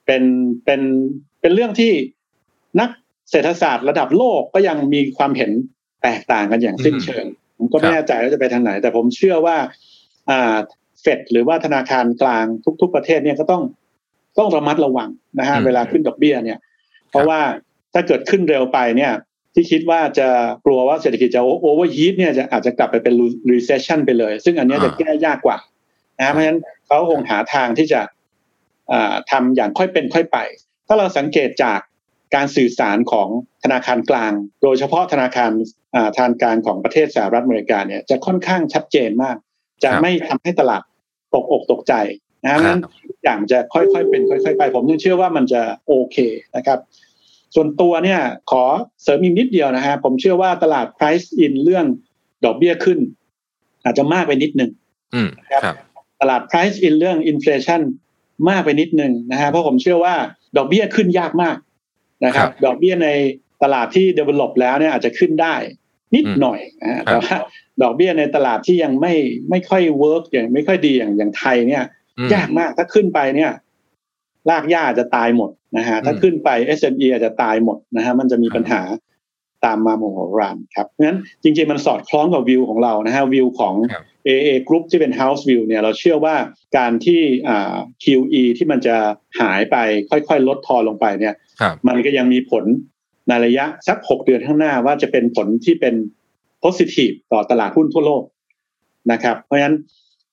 [0.06, 0.24] เป็น
[0.66, 0.82] เป็น
[1.42, 1.92] เป็นเรื่องที่
[2.80, 2.90] นัก
[3.30, 5.52] เศรษฐศาสตร์ระดับโลกก็ยังมีความเห็น
[6.04, 7.26] แตกต่างกันอย่างสิ้นเชิง
[7.58, 9.58] ผมก็ไม่ครับแน่ใจว่าจะไปทางไหน แต่ผมเชื่อว่า
[10.30, 10.56] อ่า
[11.02, 12.46] เฟดหรือว่าธนาคารกลาง
[12.82, 13.64] ทุก ๆ ประเทศเนี่ยก็ต้อง
[14.40, 15.10] ต้องระมัดระวัง
[15.40, 16.60] นะฮะอืมเวลาขึ้นดอกเบี้ยเนี่ย
[17.10, 17.40] เพราะว่า
[17.94, 19.14] ถ้าเกิดขึ้นเร็วไปเนี่ย
[19.54, 20.28] ที่คิดว่าจะ
[20.66, 23.14] กลัวว่าเศรษฐกิจจะโอเวอร์ฮีทเนี่ยจะอาจจะกลับไปเป็น
[23.52, 25.58] recession ไปเลย ซึ่งอันเนี้ยจะแก้ยากกว่า
[26.20, 28.02] นะเพราะฉะนั้นเขาคงหาทางที่จะ
[29.32, 30.38] ทำอย่างค่อยเป็นค่อยไป
[30.88, 31.93] ถ้าเราสังเกตจากการ
[32.56, 33.30] สื่อสารของ
[33.64, 35.52] ธนาคารกลาง โดยเฉพาะธนาคาร
[36.20, 39.36] ทางการของประเทศสหรัฐอเมริกาเนี่ยจะค่อนข้างชัดเจนมาก
[39.84, 40.82] จะไม่ทำให้ตลาด
[41.34, 41.94] ตกอกตกใจ
[42.44, 42.80] นะนั้น
[43.24, 46.18] อย่างจะค่อยๆเป็นค่อยๆไป ผมยังเชื่อว่ามันจะโอเค
[46.56, 46.80] นะครับ
[47.56, 48.64] ส่วนตัวเนี่ยขอ
[49.04, 51.86] เสริมอีกนิดเดียวนะฮะผมเชื่อว่าตลาด price in เรื่อง
[52.46, 53.00] ดอกเบี้ยขึ้น
[53.84, 54.72] อาจจะมากไปนิดนึง
[55.52, 55.76] ครับ
[56.22, 57.82] ตลาด price in เรื่อง inflation
[58.50, 60.16] มากไปนิดนึงนะฮะเพราะผมเชื่อว่า
[60.58, 61.56] ดอกเบี้ยขึ้นยากมาก
[62.26, 63.10] นะครับ ดอกเบี้ยใน
[63.64, 65.56] ตลาดที่ develop แล้วเนี่ยอาจจะขึ้นได้
[66.16, 67.36] นิดหน่อยนะแต่ว่า
[67.82, 69.14] ดอกเบี้ยในตลาดที่ยังไม่
[69.50, 71.86] ไม่ค่อย work อย่างไม่ค่อยดีอย่างอย่างไทยเนี่ย
[72.34, 73.52] ยากมากถ้าขึ้นไปเนี่ย
[74.50, 78.82] รากหญ้าจะตายหมดนะฮะถ้าขึ้นไป SME อาจจะตายหมดนะฮะมันจะมีปัญหา
[79.66, 83.76] ตามมาโมโหรานครับเพราะฉะนั้นจริงๆมันสอดคล้องกับวิวของเรานะฮะวิวของ
[84.28, 86.36] AA Group ที่เป็น House View เนี่ยเราเชื่อว่า
[86.78, 88.96] การที่อ่า QE ที่มันจะ
[89.40, 89.78] หายไป
[90.10, 91.36] ค่อยๆ ลดทอนลงไปเนี่ย
[91.88, 92.64] มันก็ยังมีผล
[93.28, 95.96] ในระยะสักหกเดือนข้างหน้าว่าจะเป็นผลที่เป็น
[96.64, 98.24] positive ต่อตลาดหุ้นทั่วโลก
[99.12, 99.76] นะครับ เพราะฉะนั้น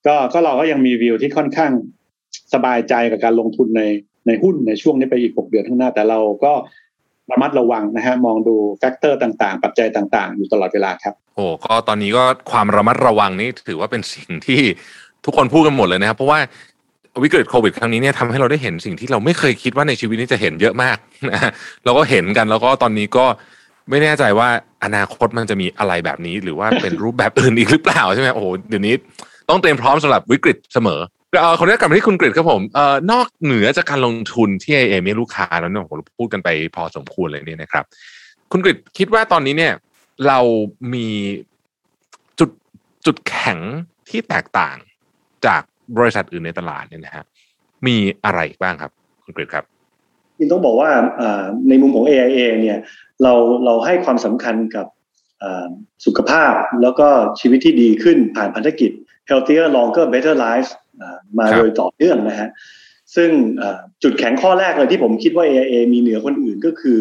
[0.06, 1.72] ก็ก็เราก็ยังมีวิวที่ค่อนข้าง
[2.54, 3.82] สบายใจกับการลงทุนใน
[4.26, 6.52] ในหุ้นในช่วงนี้ไปอีกหกเดือนข้างหน้า แต่เราก็
[7.32, 14.60] ระมัดระวังนะฮะมองดู factor ต่างๆ ปัจจัยต่าง ๆ อยู่ตลอดเวลาครับ โอ้ก็ตอนนี้ก็ความระมัดระวังนี่ถือว่าเป็นสิ่งที่
[15.24, 16.38] ทุกคนพูดกันหมดเลยนะครับ เพราะว่า
[17.22, 20.96] วิกฤตโควิดครั้งนี้เนี่ยทำให้เราได้เห็นสิ่งที่เราไม่เคยคิดว่าในชีวิตนี้จะเห็นเยอะมาก
[21.30, 21.50] นะ
[21.84, 23.26] เราก็เห็นกันแล้วก็ตอนนี้ก็
[23.90, 24.48] ไม่แน่ใจว่า
[24.84, 28.94] อนาคตมันจะมีอะไรแบบนี้ หรือว่าเป็นรูปแบบอื่นอีกหรือเปล่าใช่ไหมโอ้โหเดี๋ยวนี้
[29.48, 31.00] ต้องเตรียมพร้อมสำหรับวิกฤตเสมอ
[31.38, 37.84] เออคนนี้กลับมาที่คุณกฤษครับผมเอ่อนอกเหนือจากการลงทุนที่เอมีลูกค้าแล้วเนี่ยผมพูดกันไปพอสมควรเลยเนี่ยนะครับ
[38.52, 39.74] คุณกฤษคิดว่าตอนนี้เนี่ย
[40.28, 40.40] เรา
[40.94, 41.08] มี
[42.38, 42.50] จุด
[43.06, 43.58] จุดแข็ง
[44.08, 44.76] ที่แตกต่าง
[45.46, 45.62] จาก
[45.96, 47.24] บริษัทอื่นในตลาดเนี่ยนะฮะ
[47.86, 48.92] มีอะไรบ้างครับ
[49.24, 49.64] คุณกฤษครับ
[50.38, 50.90] ยินต้องบอกว่า
[51.68, 52.78] ในมุมของ AIA เนี่ย
[53.22, 53.32] เรา
[53.64, 54.86] เราให้ความสำคัญกับ
[56.06, 57.08] สุขภาพแล้วก็
[57.40, 58.90] ชีวิตที่ดีขึ้นผ่านพันธกิจ
[59.28, 60.70] healthier longer better life
[61.38, 62.48] มาโดยต่อเนื่องนะฮะ
[63.16, 63.30] ซึ่ง
[64.02, 66.98] จุดแข็งข้อแรกเลยที่ผมคิดว่า AIA มีเหนือคนอื่นก็คือ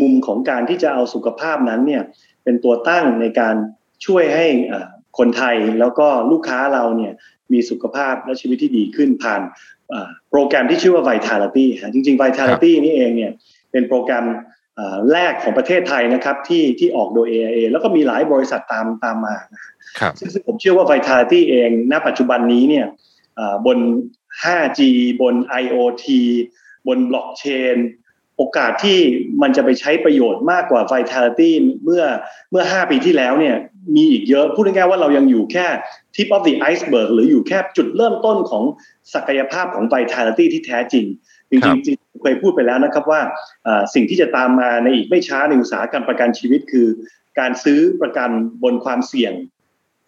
[0.00, 2.02] มุมของการที่จะเอาสุขภาพนั้นเนี่ย
[2.44, 3.54] เป็นตัวตั้งในการ
[4.06, 4.46] ช่วยให้
[5.18, 7.12] คนไทยแล้วก็ลูกค้าเราเนี่ย
[7.52, 9.40] มีสุขภาพและชีวิตที่ดีขึ้นผ่าน
[10.30, 13.32] โปรแกรมที่ชื่อว่า Vitality จริงๆ Vitality นี่เองเนี่ย
[13.72, 14.26] เป็นโปรแกรม
[15.12, 19.36] แรกของประเทศไทยนะครับที่ที่ออกโดย AIA แล้วก็มีหลายบริษัทตามตามมา
[20.18, 22.86] ซึ่งผมเชื่อว่า Vitality เองณปัจจุบันนี้เนี่ย
[23.66, 23.78] บน
[24.42, 24.80] 5G
[25.22, 26.06] บน IoT
[26.86, 27.44] บนบล็อกเช
[27.74, 27.76] น
[28.36, 28.98] โอกาสที่
[29.42, 31.50] มันจะไปใช้ประโยชน์มากกว่า Vitality
[31.84, 32.04] เมื่อ
[32.50, 33.56] เมื่อ 5 ปีที่แล้วเนี่ย
[33.96, 35.66] มีอีกเยอะพูดง่ายๆว่าเรายังอยู่แค่
[36.14, 38.64] tip of the iceberg หรืออยู่แค่จุดเริ่มต้นของ
[39.14, 41.04] ศักยภาพของ Vitality ที่แท้จริง
[41.50, 41.52] จ
[41.88, 43.20] ริงๆเคยพูดไปแล้วนะครับว่า
[43.94, 46.88] สิ่งที่จะตามมาในอีกไม่ช้าในอุตสาหกรรมประกันชีวิตคือ
[47.38, 48.30] การซื้อประกัน
[48.62, 49.32] บนความเสี่ยง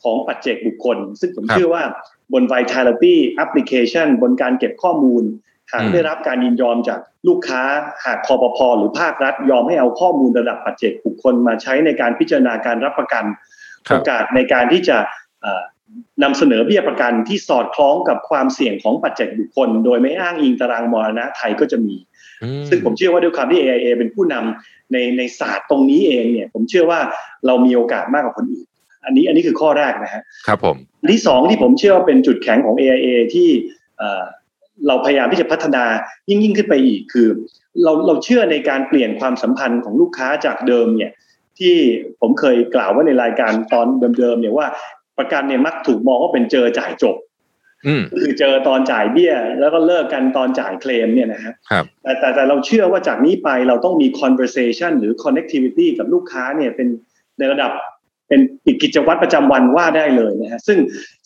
[0.03, 1.85] ของปัจเจกบุคคล ซึ่งผมเชื่อว่า
[2.33, 5.25] บน Vitality Application บนการเก็บข้อมูล
[5.73, 7.63] หากได้รับการยินยอมจากลูกค้า
[8.05, 13.25] หากคอปพอหรือภาครัฐ ยอมให้เอาข้อมูลระดับปัจเจกบุคคลมาใช้ในการพิจารณาการรับประกัน
[13.85, 14.99] โอกาสในการที่จะ
[16.23, 21.97] นำเสนอเบี้ยประกันที่สอดคล้องกับความเสี่ยงของปัจเจกบุคคล โดยไม่อ้างอิงตารางมรณะไทยก็จะมี
[22.69, 27.01] ซึ่งผมเชื่อว่าด้วยความที่ AIA เป็นผู้นำในในศาสตร์ตรงนี้เองเนี่ย ผมเชื่อว่า
[27.47, 28.67] เรามีโอกาสมากกว่าคนอื่น
[29.09, 30.77] อันนี้อันนี้คือข้อแรกนะฮะครับผม
[31.11, 33.49] ที่สองที่ผมเชื่อว่าเป็นจุดแข็งของ AIA ที่
[34.87, 35.85] เราพยายามที่จะพัฒนา
[36.29, 37.29] ยิ่งยิ่งขึ้นไปอีกคือ
[37.85, 41.13] เราเราเชื่อในการเปลี่ยนความสัมพันธ์ของลูกค้าจากเดิมเนี่ย
[41.59, 41.77] ที่
[42.21, 43.87] ผมเคยกล่าวว่าในรายการตอน
[44.21, 44.67] เดิมๆเนี่ยว่า
[45.19, 47.17] ประกันเนี่ยมักถูกมองว่าเป็นเจอจ่ายจบ
[48.23, 51.55] คือเจอตอนจ่ายเบี้ย แล้วก็เลิกกันตอนจ่ายเคลมเนี่ยนะฮะ
[52.03, 56.89] แต่แต่แต่เราเชื่อว่าจากนี้ไปเราต้องมี conversation หรือ connectivity กับลูกค้าเนี่ยเป็น
[57.39, 57.73] ในระดับ
[58.29, 58.41] เป็น
[58.83, 60.79] กิจวัตรประจำวันว่าได้เลยนะฮะซึ่ง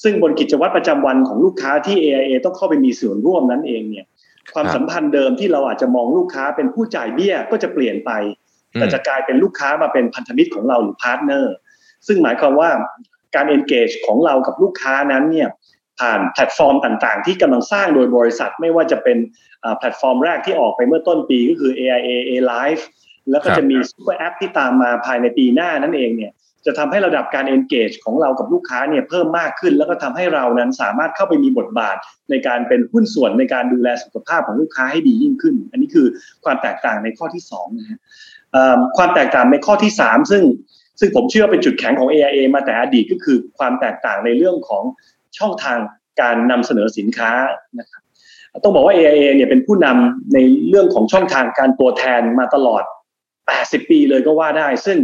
[0.02, 4.06] ซึ่งบนกิจวัตรประจำวันของลูกค้าที่ AIA ต้องเข้าไปมีส่วนร่วมนั้นเองเนี่ย
[4.54, 8.10] ความสัมพันธ์เดิมที่เราอาจจะมองลูกค้าเป็นผู้จ่ายเบี้ยก็จะเปลี่ยนไป
[8.74, 11.54] แต่จะกลายเป็นลูกค้ามาเป็นพันธมิตรของเราหรือ partner
[12.06, 12.70] ซึ่งหมายความว่า
[13.34, 15.48] การ engage ของเรากับลูกค้านั้นเนี่ย
[16.00, 19.18] ผ่านแพลตฟอร์มต่างๆ ที่กำลังสร้างโดยบริษัทไม่ว่าจะเป็น
[19.78, 22.82] แพลตฟอร์มแรกที่ออกไปเมื่อต้นปีก็คือ AIA ALive
[23.30, 26.32] แล้วก็จะมี super app ที่ตามมาภายในปีหน้านั่นเองเนี่ย
[26.66, 31.96] จะทำให้ระดับการ engage ของเรากับลูกค้าเนี่ยเพิ่มมากขึ้น แล้วก็ทำให้เรานั้นสามารถเข้าไปมีบทบาท
[32.30, 36.06] ในการเป็นหุ้นส่วนในการดูแลสุขภาพของลูกค้าให้ดียิ่งขึ้น อันนี้คือ
[36.44, 37.98] ความแตกต่างในข้อที่2นะฮะ
[38.96, 40.42] ความแตกต่างในข้อที่ 3 ซึ่ง
[41.00, 44.84] ซึ่งผมเชื่อเป็นจุดแข็งของ AIA มาแต่อดีตก็คือความแตกต่างในเรื่องของ
[45.38, 45.78] ช่องทาง
[46.20, 47.32] การนำเสนอสินค้า
[47.78, 48.02] นะครับ
[48.64, 52.82] ต้องบอกว่า AIA เนี่ยเป็นผู้นำในเรื่องของช่องทางการตัวแทนมาตลอด
[53.36, 54.98] 80 ปีเลยก็ว่าได้ ซึ่ง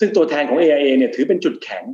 [0.00, 1.84] ซึ่งตัวแทนของ AIA เนี่ยถือเป็นจุดแข็ง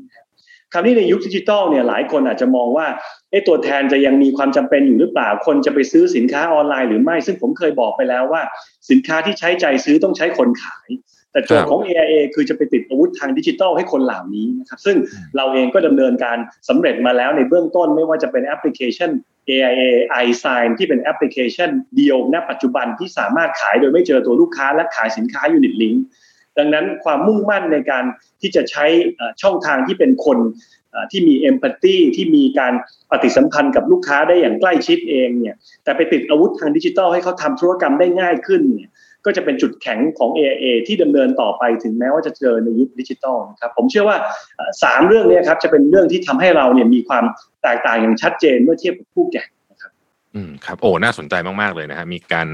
[0.73, 2.87] คราวนี้ในยุคดิจิทัลเนี่ยหลายคนอาจจะมองว่า
[3.31, 8.43] ไอ้ตัวแทนจะยังมีความจำเป็นอยู่หรือเปล่า คนจะไปซื้อสินค้าออนไลน์หรือไม่ ซึ่งผมเคยบอกไปแล้วว่า
[8.91, 10.89] สินค้าที่ใช้ใจซื้อต้องใช้คนขาย
[11.33, 14.97] แต่โจทย์ของ AIA คือจะไปติดอาวุธทางดิจิทัลให้คนเหล่านี้นะครับ ซึ่ง
[15.37, 16.39] เราเองก็ดำเนินการ
[16.69, 19.11] สำเร็จมาแล้วในเบื้องต้นไม่ว่าจะเป็นแอปพลิเคชัน
[19.49, 19.83] AIA
[20.25, 25.95] iSign ที่เป็นแอปพลิเคชันเดียวณปัจจุบันที่สามารถขายโดยไม่เจอตัวลูกค้าและขายสินค้ายูนิตลิง
[26.59, 28.05] ดังนั้นความมุ่งมั่นในการ
[28.41, 28.87] ที่จะใช้
[29.43, 30.39] ช่องทางที่เป็นคน
[31.11, 32.73] ที่มีเอมพัตตีที่มีการ
[33.11, 38.91] ปฏิสัมพันธ์กับลูกค้าได้อย่างใกล้ชิดเองเนี่ยแต่ไปติดอาวุธทางดิจิทัลให้เขาทำธุรกรรมได้ง่ายขึ้นเนี่ย
[39.25, 44.17] ก็จะเป็นจุดแข็งของ AIA ที่ดำเนินต่อไปถึงแม้ว่าจะเจอในยุคดิจิทัลนะครับผมเชื่อว่า
[44.83, 47.25] สามเรื่องนี้ครับจะเป็นเรื่องที่ทำให้เราเนี่ยมีความ
[47.63, 49.93] แตกต่างอย่างชัดเจนเมื่อเทียบกับคู่แข่งนะครับ
[50.35, 52.49] อืมครับโอ้น่าสนใจมากๆเลยนะฮะมีการ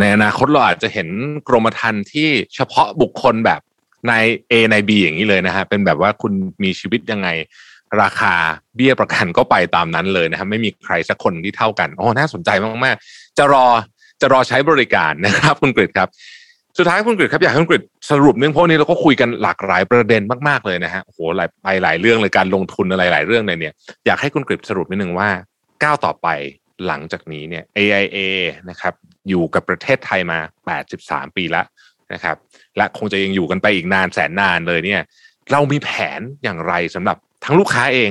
[0.00, 1.08] ในอนาคตเราอาจจะเห็น
[1.48, 3.60] กรมธรรม์ที่เฉพาะบุคคลแบบ
[4.08, 4.12] ใน
[4.50, 7.28] A ใน B อย่างนี้เลยนะฮะเป็นแบบว่าคุณมีชีวิตยังไง
[8.02, 8.34] ราคา
[8.76, 12.50] เบี้ยประกันก็ไปตามนั้นเลยนะครับไม่มีใครสักคนที่เท่ากันโอ้น่าสนใจ
[12.84, 13.66] มากๆ จะรอ
[14.20, 16.08] จะรอใช้บริการนะครับ คุณกฤษครับ
[16.78, 23.74] สุดท้ายคุณกฤษครับอยากให้คุณกฤษสรุปเรื่องพวกนี้เราก็คุยกันหลากหลายประเด็นมากๆเลยนะฮะโอ้โหหลายไปหลายเรื่องเลยการลงทุนอะไรหลายเรื่องเลยเนี่ย
[24.06, 25.28] อยากให้คุณกฤษสรุปนิดนึงว่า
[25.82, 26.28] ก้าวต่อไป
[26.86, 28.18] หลังจากนี้เนี่ย AIA
[28.70, 28.94] นะครับ
[29.28, 30.38] อยู่กับประเทศไทยมา
[30.88, 31.66] 83 ปีแล้ว
[32.12, 32.36] นะครับ
[32.76, 35.02] และคงจะยังอยู่กันไปอีกนานแสนนานเลยเนี่ย
[35.52, 38.10] เรามีแผนอย่างไรสำหรับทั้งลูกค้าเอง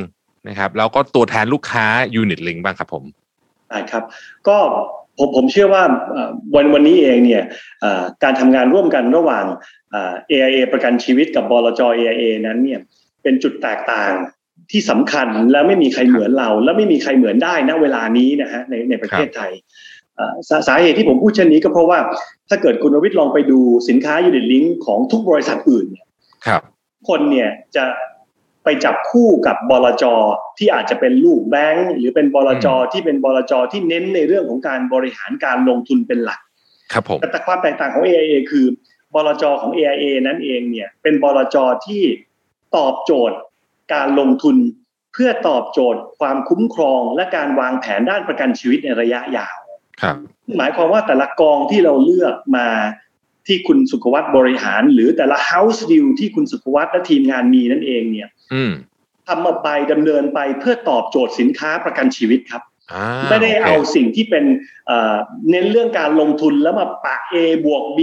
[0.49, 1.85] นะครับ แล้วก็ตัวแทนลูกค้า
[2.21, 3.03] Unit Link บ้างครับผม
[3.67, 4.03] ใช่ครับ
[4.47, 4.57] ก็
[5.17, 5.83] ผมผมเชื่อว่า
[6.55, 7.43] วันวันนี้เองเนี่ย
[8.23, 9.45] การทำงานร่วมกันระหว่าง
[10.31, 12.79] AIA ประกันชีวิตกับบลจ AIA นั้นเนี่ย
[13.23, 14.13] เป็นจุดแตกต่าง
[14.71, 19.51] ที่สำคัญและไม่มีใครเหมือนเรา และไม่มีใครเหมือนได้ณเวลานี้นะฮะในในประเทศไทย
[20.49, 21.99] สาสาเหตุที่ผมพูดเช่นนี้ก็เพราะว่า
[22.49, 26.07] ถ้าเกิดคุณวิทย์ลองไปดูสินค้ายูนิตลิงก์ของทุกบริษัทอื่นเนี่ย
[27.09, 27.85] คนเนี่ยจะ
[28.63, 30.03] ไปจับคู่กับบลจ
[30.57, 36.39] ที่อาจจะเป็นลูกแบงก์หรือเป็นบลจที่เป็นบลจที่เน้นในเรื่องของการบริหารการลงทุนเป็นหลัก
[36.93, 38.65] ครับผมแต่ความแตกต่างของ AIA คือ
[39.13, 42.03] บลจของ AIA นั้นเองเนี่ยเป็นบลจที่
[42.77, 43.37] ตอบโจทย์
[43.93, 44.55] การลงทุน
[45.13, 49.57] เพื่อตอบโจทย์ความคุ้มครองและการวางแผนด้านประกันชีวิตในระยะยาว
[50.01, 50.15] ครับ
[50.57, 52.67] หมายความว่าแต่ละกองที่เราเลือกมา
[53.47, 58.29] ที่คุณสุขวัตบริหาร หรือแต่ละ house deal ที่คุณสุขวัตและทีมงานมีนั่นเองเนี่ย
[59.27, 62.63] ทำมาไปดำเนินไปเพื่อตอบโจทย์สินค้าประกันชีวิตครับ
[63.29, 64.45] ไม่ได้เอาสิ่งที่เป็น
[65.49, 67.99] เน้นเรื่องการลงทุนแล้วมาปะ A บวก B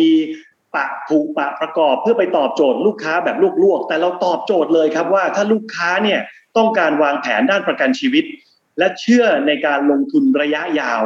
[0.74, 6.20] ปะผูกปะประกอบเพื่อไปตอบโจทย์ลูกค้าแบบลวกๆ แต่เราตอบโจทย์เลยครับว่าถ้าลูกค้าเนี่ย
[6.56, 8.24] ต้องการวางแผนด้านประกันชีวิต
[8.78, 11.02] และเชื่อในการลงทุนระยะยาว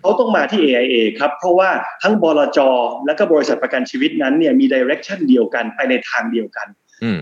[0.00, 1.70] เขาต้องมาที่ AIA ครับ เพราะว่า
[2.02, 2.58] ทั้งบลจ
[3.06, 6.66] และก็บริษัทประกันชีวิตนั้นเนี่ยมีดิเรกชันเดียวกันไปในทางเดียวกัน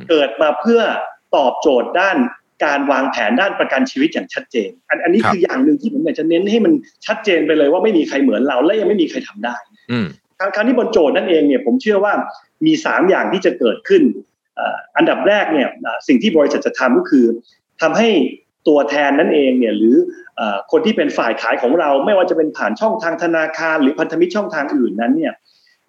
[0.08, 0.80] เกิดมาเพื่อ
[1.36, 2.16] ตอบโจทย์ด้าน
[2.64, 6.72] การวางแผนด้านประกันชีวิตอย่างชัดเจน อันอันนี้คืออย่างหนึ่งที่ผมอยากจะเน้นให้มัน
[7.06, 9.56] ชัดเจนไปเลยว่าไม่มีใครเหมือนเราและยังไม่มีใครทำได้
[10.38, 12.12] ครั้งที่บนโจทย์นั่นเองเนี่ยผมเชื่อว่า
[12.66, 14.02] มีสามอย่างที่จะเกิดขึ้น
[14.96, 15.68] อันดับแรกเนี่ย
[16.08, 17.24] สิ่งที่บริษัทจะทำก็คือ
[17.82, 18.08] ทำให้
[18.68, 19.96] ตัวแทนนั่นเองเนี่ยหรือ
[20.70, 25.34] คนที่เป็นฝ่ายขายของเรา ไม่ว่าจะเป็นผ่านช่องทางธนาคาร หรือพันธมิตรช่องทางอื่นนั้นเนี่ย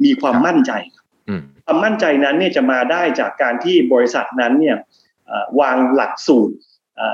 [0.03, 0.71] มีความมั่นใจ
[1.65, 4.77] ความมั่นใจนั้นเนี่ยจะมาได้จากการที่บริษัทนั้นเนี่ย
[5.59, 6.55] วางหลักสูตร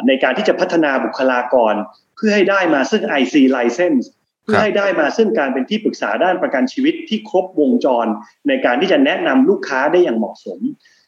[0.07, 1.73] ในการที่จะพัฒนาบุคลากร
[2.15, 4.05] เพื่อให้ได้มาซึ่ง IC license
[4.43, 8.07] เพื่อให้ได้มาซึ่งการเป็นที่ปรึกษาด้านประกันชีวิตที่ครบวงจร
[8.47, 10.59] ในการที่จะแนะนำลูกค้าได้อย่างเหมาะสม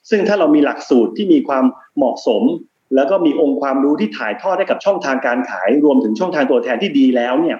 [0.09, 1.65] ซึ่งถ้าเรามีหลักสูตรที่มีความ
[1.97, 2.43] เหมาะสม
[2.95, 7.57] แล้วก็มีองค์ความรู้ที่ถ่ายทอดให้กับช่องทางการขาย รวมถึงช่องทางตัวแทนที่ดีแล้วเนี่ย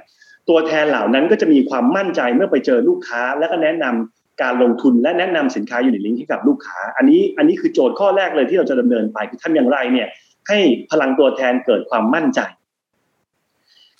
[0.50, 10.08] ตัวแทนเหล่านั้นก็จะมีความมั่นใจเมื่อไปเจอลูกค้า แล้วก็แนะนำการลงทุนและแนะนำสินค้า unit link ให้กับลูกค้า อันนี้อันนี้คือโจทย์ข้อแรกเลยที่เราจะดำเนินไปคือทำอย่างไรเนี่ย
[10.48, 10.60] ให้
[10.92, 12.40] พลังตัวแทนเกิดความมั่นใจ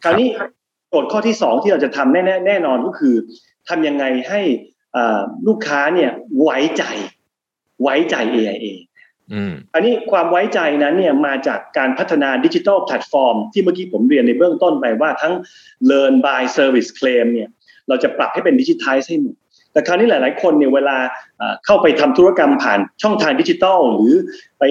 [0.04, 0.28] คราวนี้
[0.90, 3.16] โจทย์ข้อที่สองที่เราจะทำแน่แน่นอนก็คือ
[3.70, 4.42] ทำยังไงให้
[5.48, 6.12] ลูกค้าเนี่ย
[6.42, 6.84] ไว้ใจ
[7.84, 8.66] ไว้ใจ AIA
[9.74, 15.34] อันนี้ความไว้ใจนั้นเนี่ยมาจากการพัฒนาดิจิทัลแพลตฟอร์มที่เมื่อกี้ผมเรียนในเบื้องต้นไปว่าทั้ง
[15.90, 17.50] Learn by Service Claim เนี่ย
[17.88, 19.36] เราจะปรับให้เป็นดิจิทัลให้หมด
[19.74, 20.98] แต่คราวนี้หลาย ๆ คนเนี่ยเวลา
[21.66, 24.14] เข้าไปทำธุรกรรมผ่านช่องทางดิจิทัล หรือ
[24.60, 24.64] ไป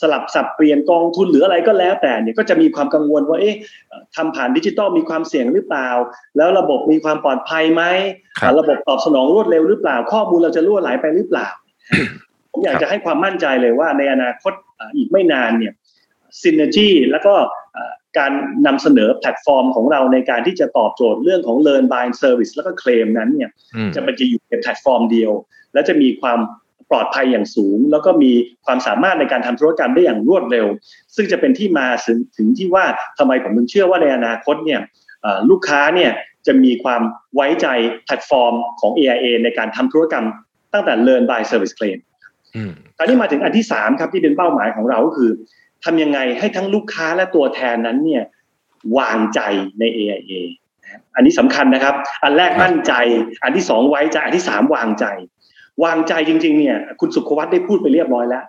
[0.00, 3.56] สลับสับเปลี่ยนกองทุนหรืออะไรก็แล้วแต่เนี่ยก็จะมีความกังวลว่าเอ๊ะ
[4.16, 5.88] ทำผ่านดิจิทัลมีความเสี่ยงหรือเปล่า
[6.36, 7.82] แล้วระบบมีความปลอดภัยไหม
[8.58, 11.48] ระบบตอบสนองรวดเร็วหรือเปล่า ข้อมูลเราจะรั่วไหลไปหรือเปล่า
[12.58, 14.52] ผมอยากจะให้ความมั่นใจเลยว่าในอนาคต
[14.96, 15.72] อีกไม่นานเนี่ย
[16.42, 17.34] synergy แล้วก็
[18.18, 18.32] การ
[18.66, 25.32] นำเสนอแพลตฟอร์มของเราในการที่จะตอบโจทย์เรื่องของ Learn Buy Service แล้วก็เคลมนั้นเนี่ยอืมจะมันจะอยู่ในแพลตฟอร์มเดียว
[25.72, 26.38] และจะมีความ
[26.90, 28.32] ปลอดภัยอย่างสูง แล้วก็มี
[28.66, 30.66] ความสามารถในการทำธุรกรรมได้อย่างรวดเร็ว
[31.16, 32.84] ซึ่งจะเป็นที่มาถึงถึงที่ว่า
[33.18, 34.80] ทำไมผมถึงเชื่อว่าในอนาคตเนี่ย
[35.22, 36.10] เอ่อลูกค้าเนี่ย
[36.46, 37.02] จะมีความ
[37.34, 37.66] ไว้ใจ
[38.04, 40.26] แพลตฟอร์มของ AIA ในการทำธุรกรรม
[40.72, 42.17] ตั้งแต่ Learn Buy Service Claim อืม
[42.96, 45.30] คราวนี้มาถึงอันที่สามครับที่เป็นเป้าหมายของเราก็คือ
[45.84, 48.24] ทำยังไงให้ทั้งลูกค้าและตัวแทนนั้นเนี่ย
[48.98, 49.40] วางใจ
[49.78, 50.32] ใน AIA
[51.14, 52.92] อันนี้สำคัญนะครับ อันแรกมั่นใจ
[53.44, 55.06] อันที่สองไว้ใจ อันที่สามวางใจ
[55.84, 58.44] วางใจจริง ๆ เนี่ย คุณสุขวัตได้พูดไปเรียบร้อยแล้ว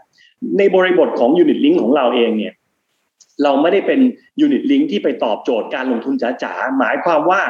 [0.58, 2.54] ในบริบทของยูนิตลิงของเราเองเนี่ย
[3.44, 4.00] เราไม่ได้เป็น
[4.42, 7.42] ยูนิตลิงที่ไปตอบโจทย์การลงทุนจ๋าๆ หมายความว่า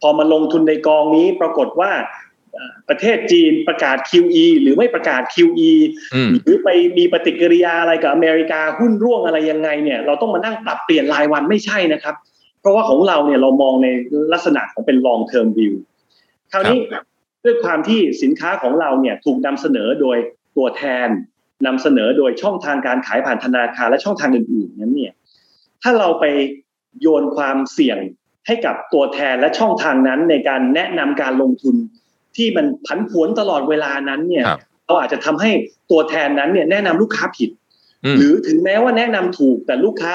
[0.00, 1.90] พอมาลงทุนในกองนี้ปรากฏว่า
[2.88, 5.72] ประเทศจีนประกาศ QE หรือไม่ประกาศ QE
[6.14, 12.14] อืมหรือไปมีปฏิกิริยาอะไรกับอเมริกาหุ้นร่วงอะไรยังไงเนี่ยเราต้องมานั่งปรับเปลี่ยนรายวันไม่ใช่นะครับ
[12.60, 13.88] เพราะว่าของเราเนี่ยเรามองใน
[14.32, 15.74] ลักษณะของเป็น long term view
[16.52, 16.78] คราวนี้
[17.44, 20.16] ด้วยความที่สินค้าของเราเนี่ยถูกนำเสนอโดย
[20.56, 21.08] ตัวแทน
[21.66, 25.12] นำเสนอโดยช่องทางการขายผ่านธนาคารและช่องทางอื่นๆนั้นเนี่ย
[25.82, 26.24] ถ้าเราไป
[27.00, 27.98] โยนความเสี่ยง
[28.46, 31.76] ให้กับตัวแทนและช่องทางนั้นในการแนะนำการลงทุน
[32.36, 35.50] ที่มันผันผวนตลอดเวลานั้นเนี่ยครับเราอาจจะทำให้
[35.90, 37.50] ตัวแทนนั้นเนี่ยแนะนำลูกค้าผิด
[38.04, 40.14] อืมหรือถึงแม้ว่าแนะนำถูกแต่ลูกค้า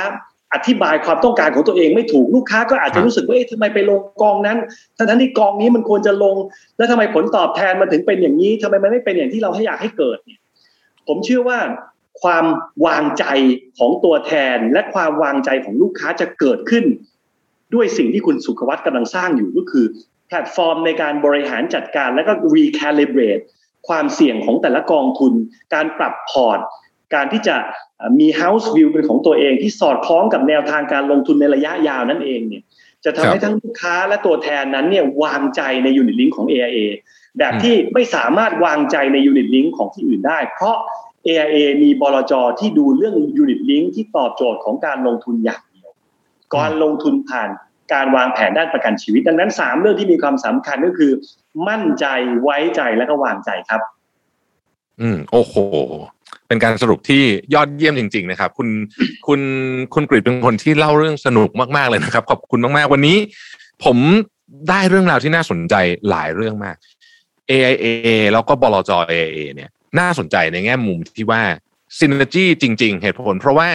[0.53, 4.57] อธิบายความต้องการของตัวเองไม่ถูกลูกค้าก็อาจครัจะบรู้สึกว่าเอ๊ะทำไมไปลงกองนั้น
[4.97, 6.35] ทั้งทั้งๆที่กองนี้มันควรจะลง
[6.77, 10.39] แล้วทำไมผลตอบแทนมันถึงเป็นอย่างนี้ทำไมมันไม่เป็นอย่างที่เราให้อยากให้เกิดเนี่ย
[11.07, 11.59] ผมเชื่อว่า
[12.21, 12.45] ความ
[12.85, 13.25] วางใจ
[13.77, 16.85] ของตัวแทนและความวางใจของลูกค้าจะเกิดขึ้น
[17.73, 19.85] ด้วยสิ่งที่คุณสุขวัตกำลังสร้างอยู่ก็คือ
[20.31, 23.43] แพลตฟอร์มในการบริหารจัดการแล้วก็ recalibrate
[23.87, 25.33] ความเสี่ยงของแต่ละกองทุน
[25.73, 26.59] การปรับพอร์ต
[27.13, 27.55] การที่จะ
[27.97, 32.63] เอ่อมี house view เป็นของตัวเองที่สอดคล้องกับแนวทางการลงทุนในระยะยาวนั่นเองเนี่ย
[33.05, 36.79] จะทำให้ทั้งลูกค้าและตัวแทนนั้นเนี่ยวางใจใน unit link ของ AIA
[37.37, 40.77] แบบที่ไม่สามารถวางใจใน unit link ของที่อื่นได้ เพราะ
[41.27, 45.89] AIA มีบลจที่ดูเรื่อง unit link ที่ตอบโจทย์ของการลงทุนอย่างเดียว
[46.55, 47.49] การลงทุนผ่าน
[47.93, 51.11] การวางแผนด้านประกันชีวิต ดังนั้นสามเรื่องที่มีความสำคัญก็คือ
[51.67, 52.05] มั่นใจ
[52.41, 53.81] ไว้ใจและก็วางใจครับ
[55.01, 55.55] อืม โอ้โห
[56.47, 57.23] เป็นการสรุปที่
[57.53, 58.67] ยอดเยี่ยมจริง ๆ นะครับ คุณ
[59.27, 59.41] คุณ
[59.93, 63.17] คุณกริดเป็นคนที่เล่าเรื่องสนุกมากๆเลยนะครับ ขอบคุณมากๆวันนี้
[63.83, 63.97] ผม
[64.69, 65.75] ได้เรื่องราวที่น่าสนใจ
[66.09, 66.75] หลายเรื่องมาก
[67.49, 67.85] AIA
[68.33, 69.69] แล้วก็บลจ AIA เนี่ย
[69.99, 71.41] น่าสนใจในแง่มุมที่ว่า
[71.99, 73.69] synergy จริง ๆ เหตุผล เพราะว่า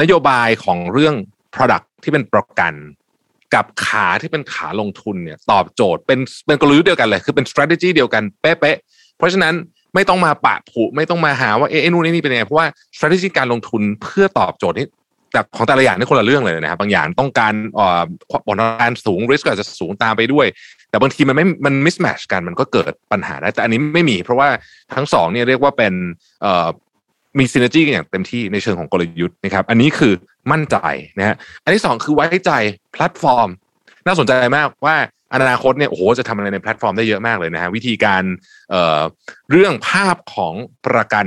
[0.00, 1.14] นโยบายของเรื่อง
[1.54, 2.74] product ที่เป็นประกัน
[3.54, 9.54] กับขาที่เป็นขาลงทุนเนี่ยตอบโจทย์เป็นเป็นกลยุทธ์เดียวกันเลยคือเป็น strategy เดียวกันเป๊ะๆเพราะฉะนั้น
[9.94, 14.86] ไม่ต้องมาปะผุไม่ต้องมาหาว่าเอ๊ะนู่นนี่เป็นยังไงเพราะว่า strategy การลงทุนเพื่อตอบโจทย์นี่
[15.32, 18.02] แต่ของแต่ละอย่างนี่คนละเรื่องเลยนะครับบางอย่างต้องการเอ่อ
[18.46, 20.46] ผลตอบแทนสูง risk ก็อาจจะสูงตามไปด้วย
[20.90, 24.48] แต่บางทีมันไม่มัน mismatch กันมันก็เกิดปัญหาได้แต่อันนี้ไม่มี เพราะว่า
[24.94, 25.92] ทั้งสองเนี่ยเรียกว่าเป็น
[26.42, 26.66] เอ่อ
[27.38, 30.12] มี synergy กันอย่างเต็มที่ในเชิงของกลยุทธ์นะครับ อันนี้คือ
[30.52, 30.76] มั่นใจ
[31.18, 32.52] นะฮะอันที่สองคือไว้ใจ
[32.92, 33.48] แพลตฟอร์ม
[34.06, 34.96] น่าสนใจมากว่า
[35.34, 38.22] อนาคตเนี่ยโอ้โหจะทำอะไรในแพลตฟอร์มได้เยอะมากเลยนะฮะวิธีการ
[38.70, 39.00] เอ่อ
[39.50, 40.54] เรื่องภาพของ
[40.86, 41.26] ประกัน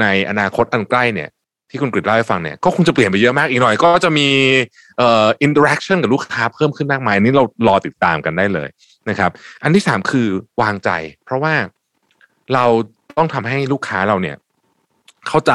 [0.00, 1.28] ในอนาคตอันใกล้เนี่ย
[1.70, 4.28] ที่คุณกฤษเล่าให้ฟังเนี่ยก็คงจะเปลี่ยนไปเยอะมากอีกหน่อย ก็จะมี
[4.98, 8.68] เอ่อ interaction กับลูกค้าเพิ่มขึ้นมากมายอันนี่เรารอติดตามกันได้เลย
[9.08, 9.30] นะครับ
[9.62, 10.28] อันที่สามคือ
[10.62, 10.90] วางใจ
[11.24, 11.54] เพราะว่า
[12.54, 12.64] เรา
[13.16, 14.36] ต้องทำให้ลูกค้าเราเนี่ย
[15.28, 15.52] เข้าใจ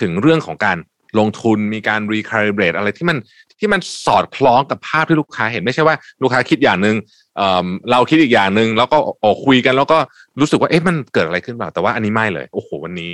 [0.00, 0.76] ถึงเรื่องของการ
[1.18, 3.18] ลงทุนมีการ recalibrate อะไรที่มัน
[3.58, 6.96] ที่มันสอดคล้องกับภาพที่ลูกค้าเห็นไม่ใช่ว่าลูกค้าคิดอย่างหนึ่ง
[7.36, 9.98] เราคิดอีกอย่างหนึ่งแล้วก็โอ้คุยกัน แล้วก็
[10.40, 13.12] รู้สึกว่าเอ๊ะมันเกิดอะไรขึ้นเปล่าแต่ว่าอันนี้ไม่เลยโอ้โหวันนี้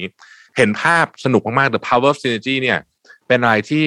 [0.56, 2.78] เห็นภาพสนุกมากๆ The Power of Synergy เนี่ย
[3.28, 3.84] เป็นอะไรที่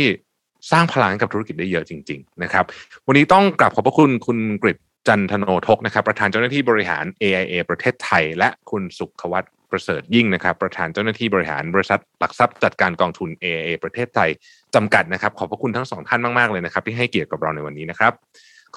[0.72, 2.66] สร้างพลังให้กับธุรกิจได้เยอะจริง ๆ นะครับ
[3.08, 4.78] วันนี้ต้องกราบขอบพระคุณคุณกฤษ
[5.08, 9.43] จันทโนทกนะครับ ประธานเจ้าหน้าที่บริหาร AIA ประเทศไทย และคุณสุขวัต
[9.76, 14.30] ประเสริฐยิ่งนะครับ ประธานเจ้าหน้าที่บริหารบริษัทหลักทรัพย์จัดการกองทุน AIA ประเทศไทย
[14.76, 18.13] จำกัดนะครับ ขอบพระคุณทั้งสองท่านมาก ๆ เลยนะครับ ที่ให้เกียรติกับเราในวันนี้นะครับ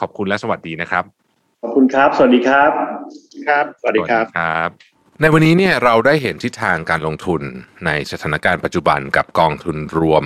[0.00, 1.04] ขอบคุณและสวัสดีนะครับ
[1.62, 2.70] ขอบคุณครับ สวัสดีครับ
[3.48, 4.70] ครับ สวัสดีครับครับ
[5.20, 7.42] ในวันนี้เนี่ยเราได้เห็นทิศทางการลงทุน
[7.86, 10.24] ในสถานการณ์ปัจจุบันกับกองทุนรวม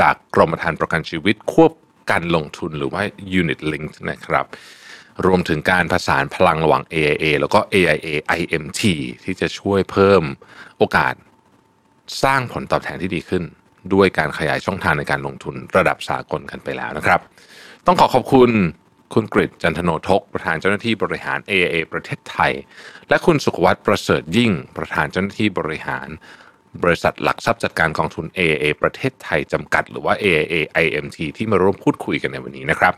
[0.00, 1.72] จากกรมธรรม์ประกันชีวิตควบ
[2.10, 3.02] การลงทุนหรือว่า
[3.40, 4.46] Unit Link นะครับ
[5.26, 8.08] รวมถึงการผสานพลังระหว่าง AIA แล้วก็ AIA
[8.38, 8.82] IMT
[9.24, 10.22] ที่จะช่วยเพิ่ม
[10.78, 11.14] โอกาส
[12.24, 13.42] สร้างผลตอบแทนที่ดีขึ้น
[13.94, 17.20] ด้วยการขยายช่องทางในการลงทุนระดับสากลกันไปแล้วนะครับ
[17.86, 18.50] ต้องขอขอบคุณ
[19.14, 22.52] คุณกฤษจันทโนทก ประธานเจ้าหน้าที่บริหาร AIA ประเทศไทย
[23.08, 26.08] และคุณสุขวัตรประเสริฐยิ่ง ประธานเจ้าหน้าที่บริหาร
[26.82, 30.54] บริษัทหลักทรัพย์จัดการกองทุน AAA ประเทศไทยจำกัด หรือว่า AAA
[30.84, 32.94] IMT ที่มาร่วมพูดคุยกันในวันนี้นะครับ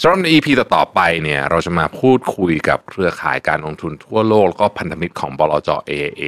[0.00, 6.22] สำหรับใน EP ต่อๆไปเนี่ยเราจะมาพูดคุยกับเครือข่ายการลงทุนทั่วโลก แล้วก็พันธมิตรของบลจ AAA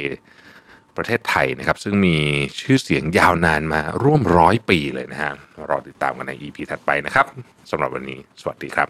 [0.97, 2.17] ประเทศไทยนะครับ ซึ่งมี
[2.61, 5.33] ชื่อเสียงยาวนานมาร่วมร้อยปีเลยนะฮะ
[5.69, 7.25] รอติดตามกันใน EP ถัดไปนะครับ
[7.71, 8.87] สำหรับวันนี้สวัสดีครับ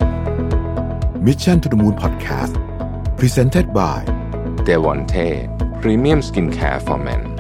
[1.26, 2.54] Mission to the Moon Podcast
[3.20, 4.00] Presented by
[4.68, 5.28] d e v o n t e
[5.82, 7.39] Premium Skincare for Men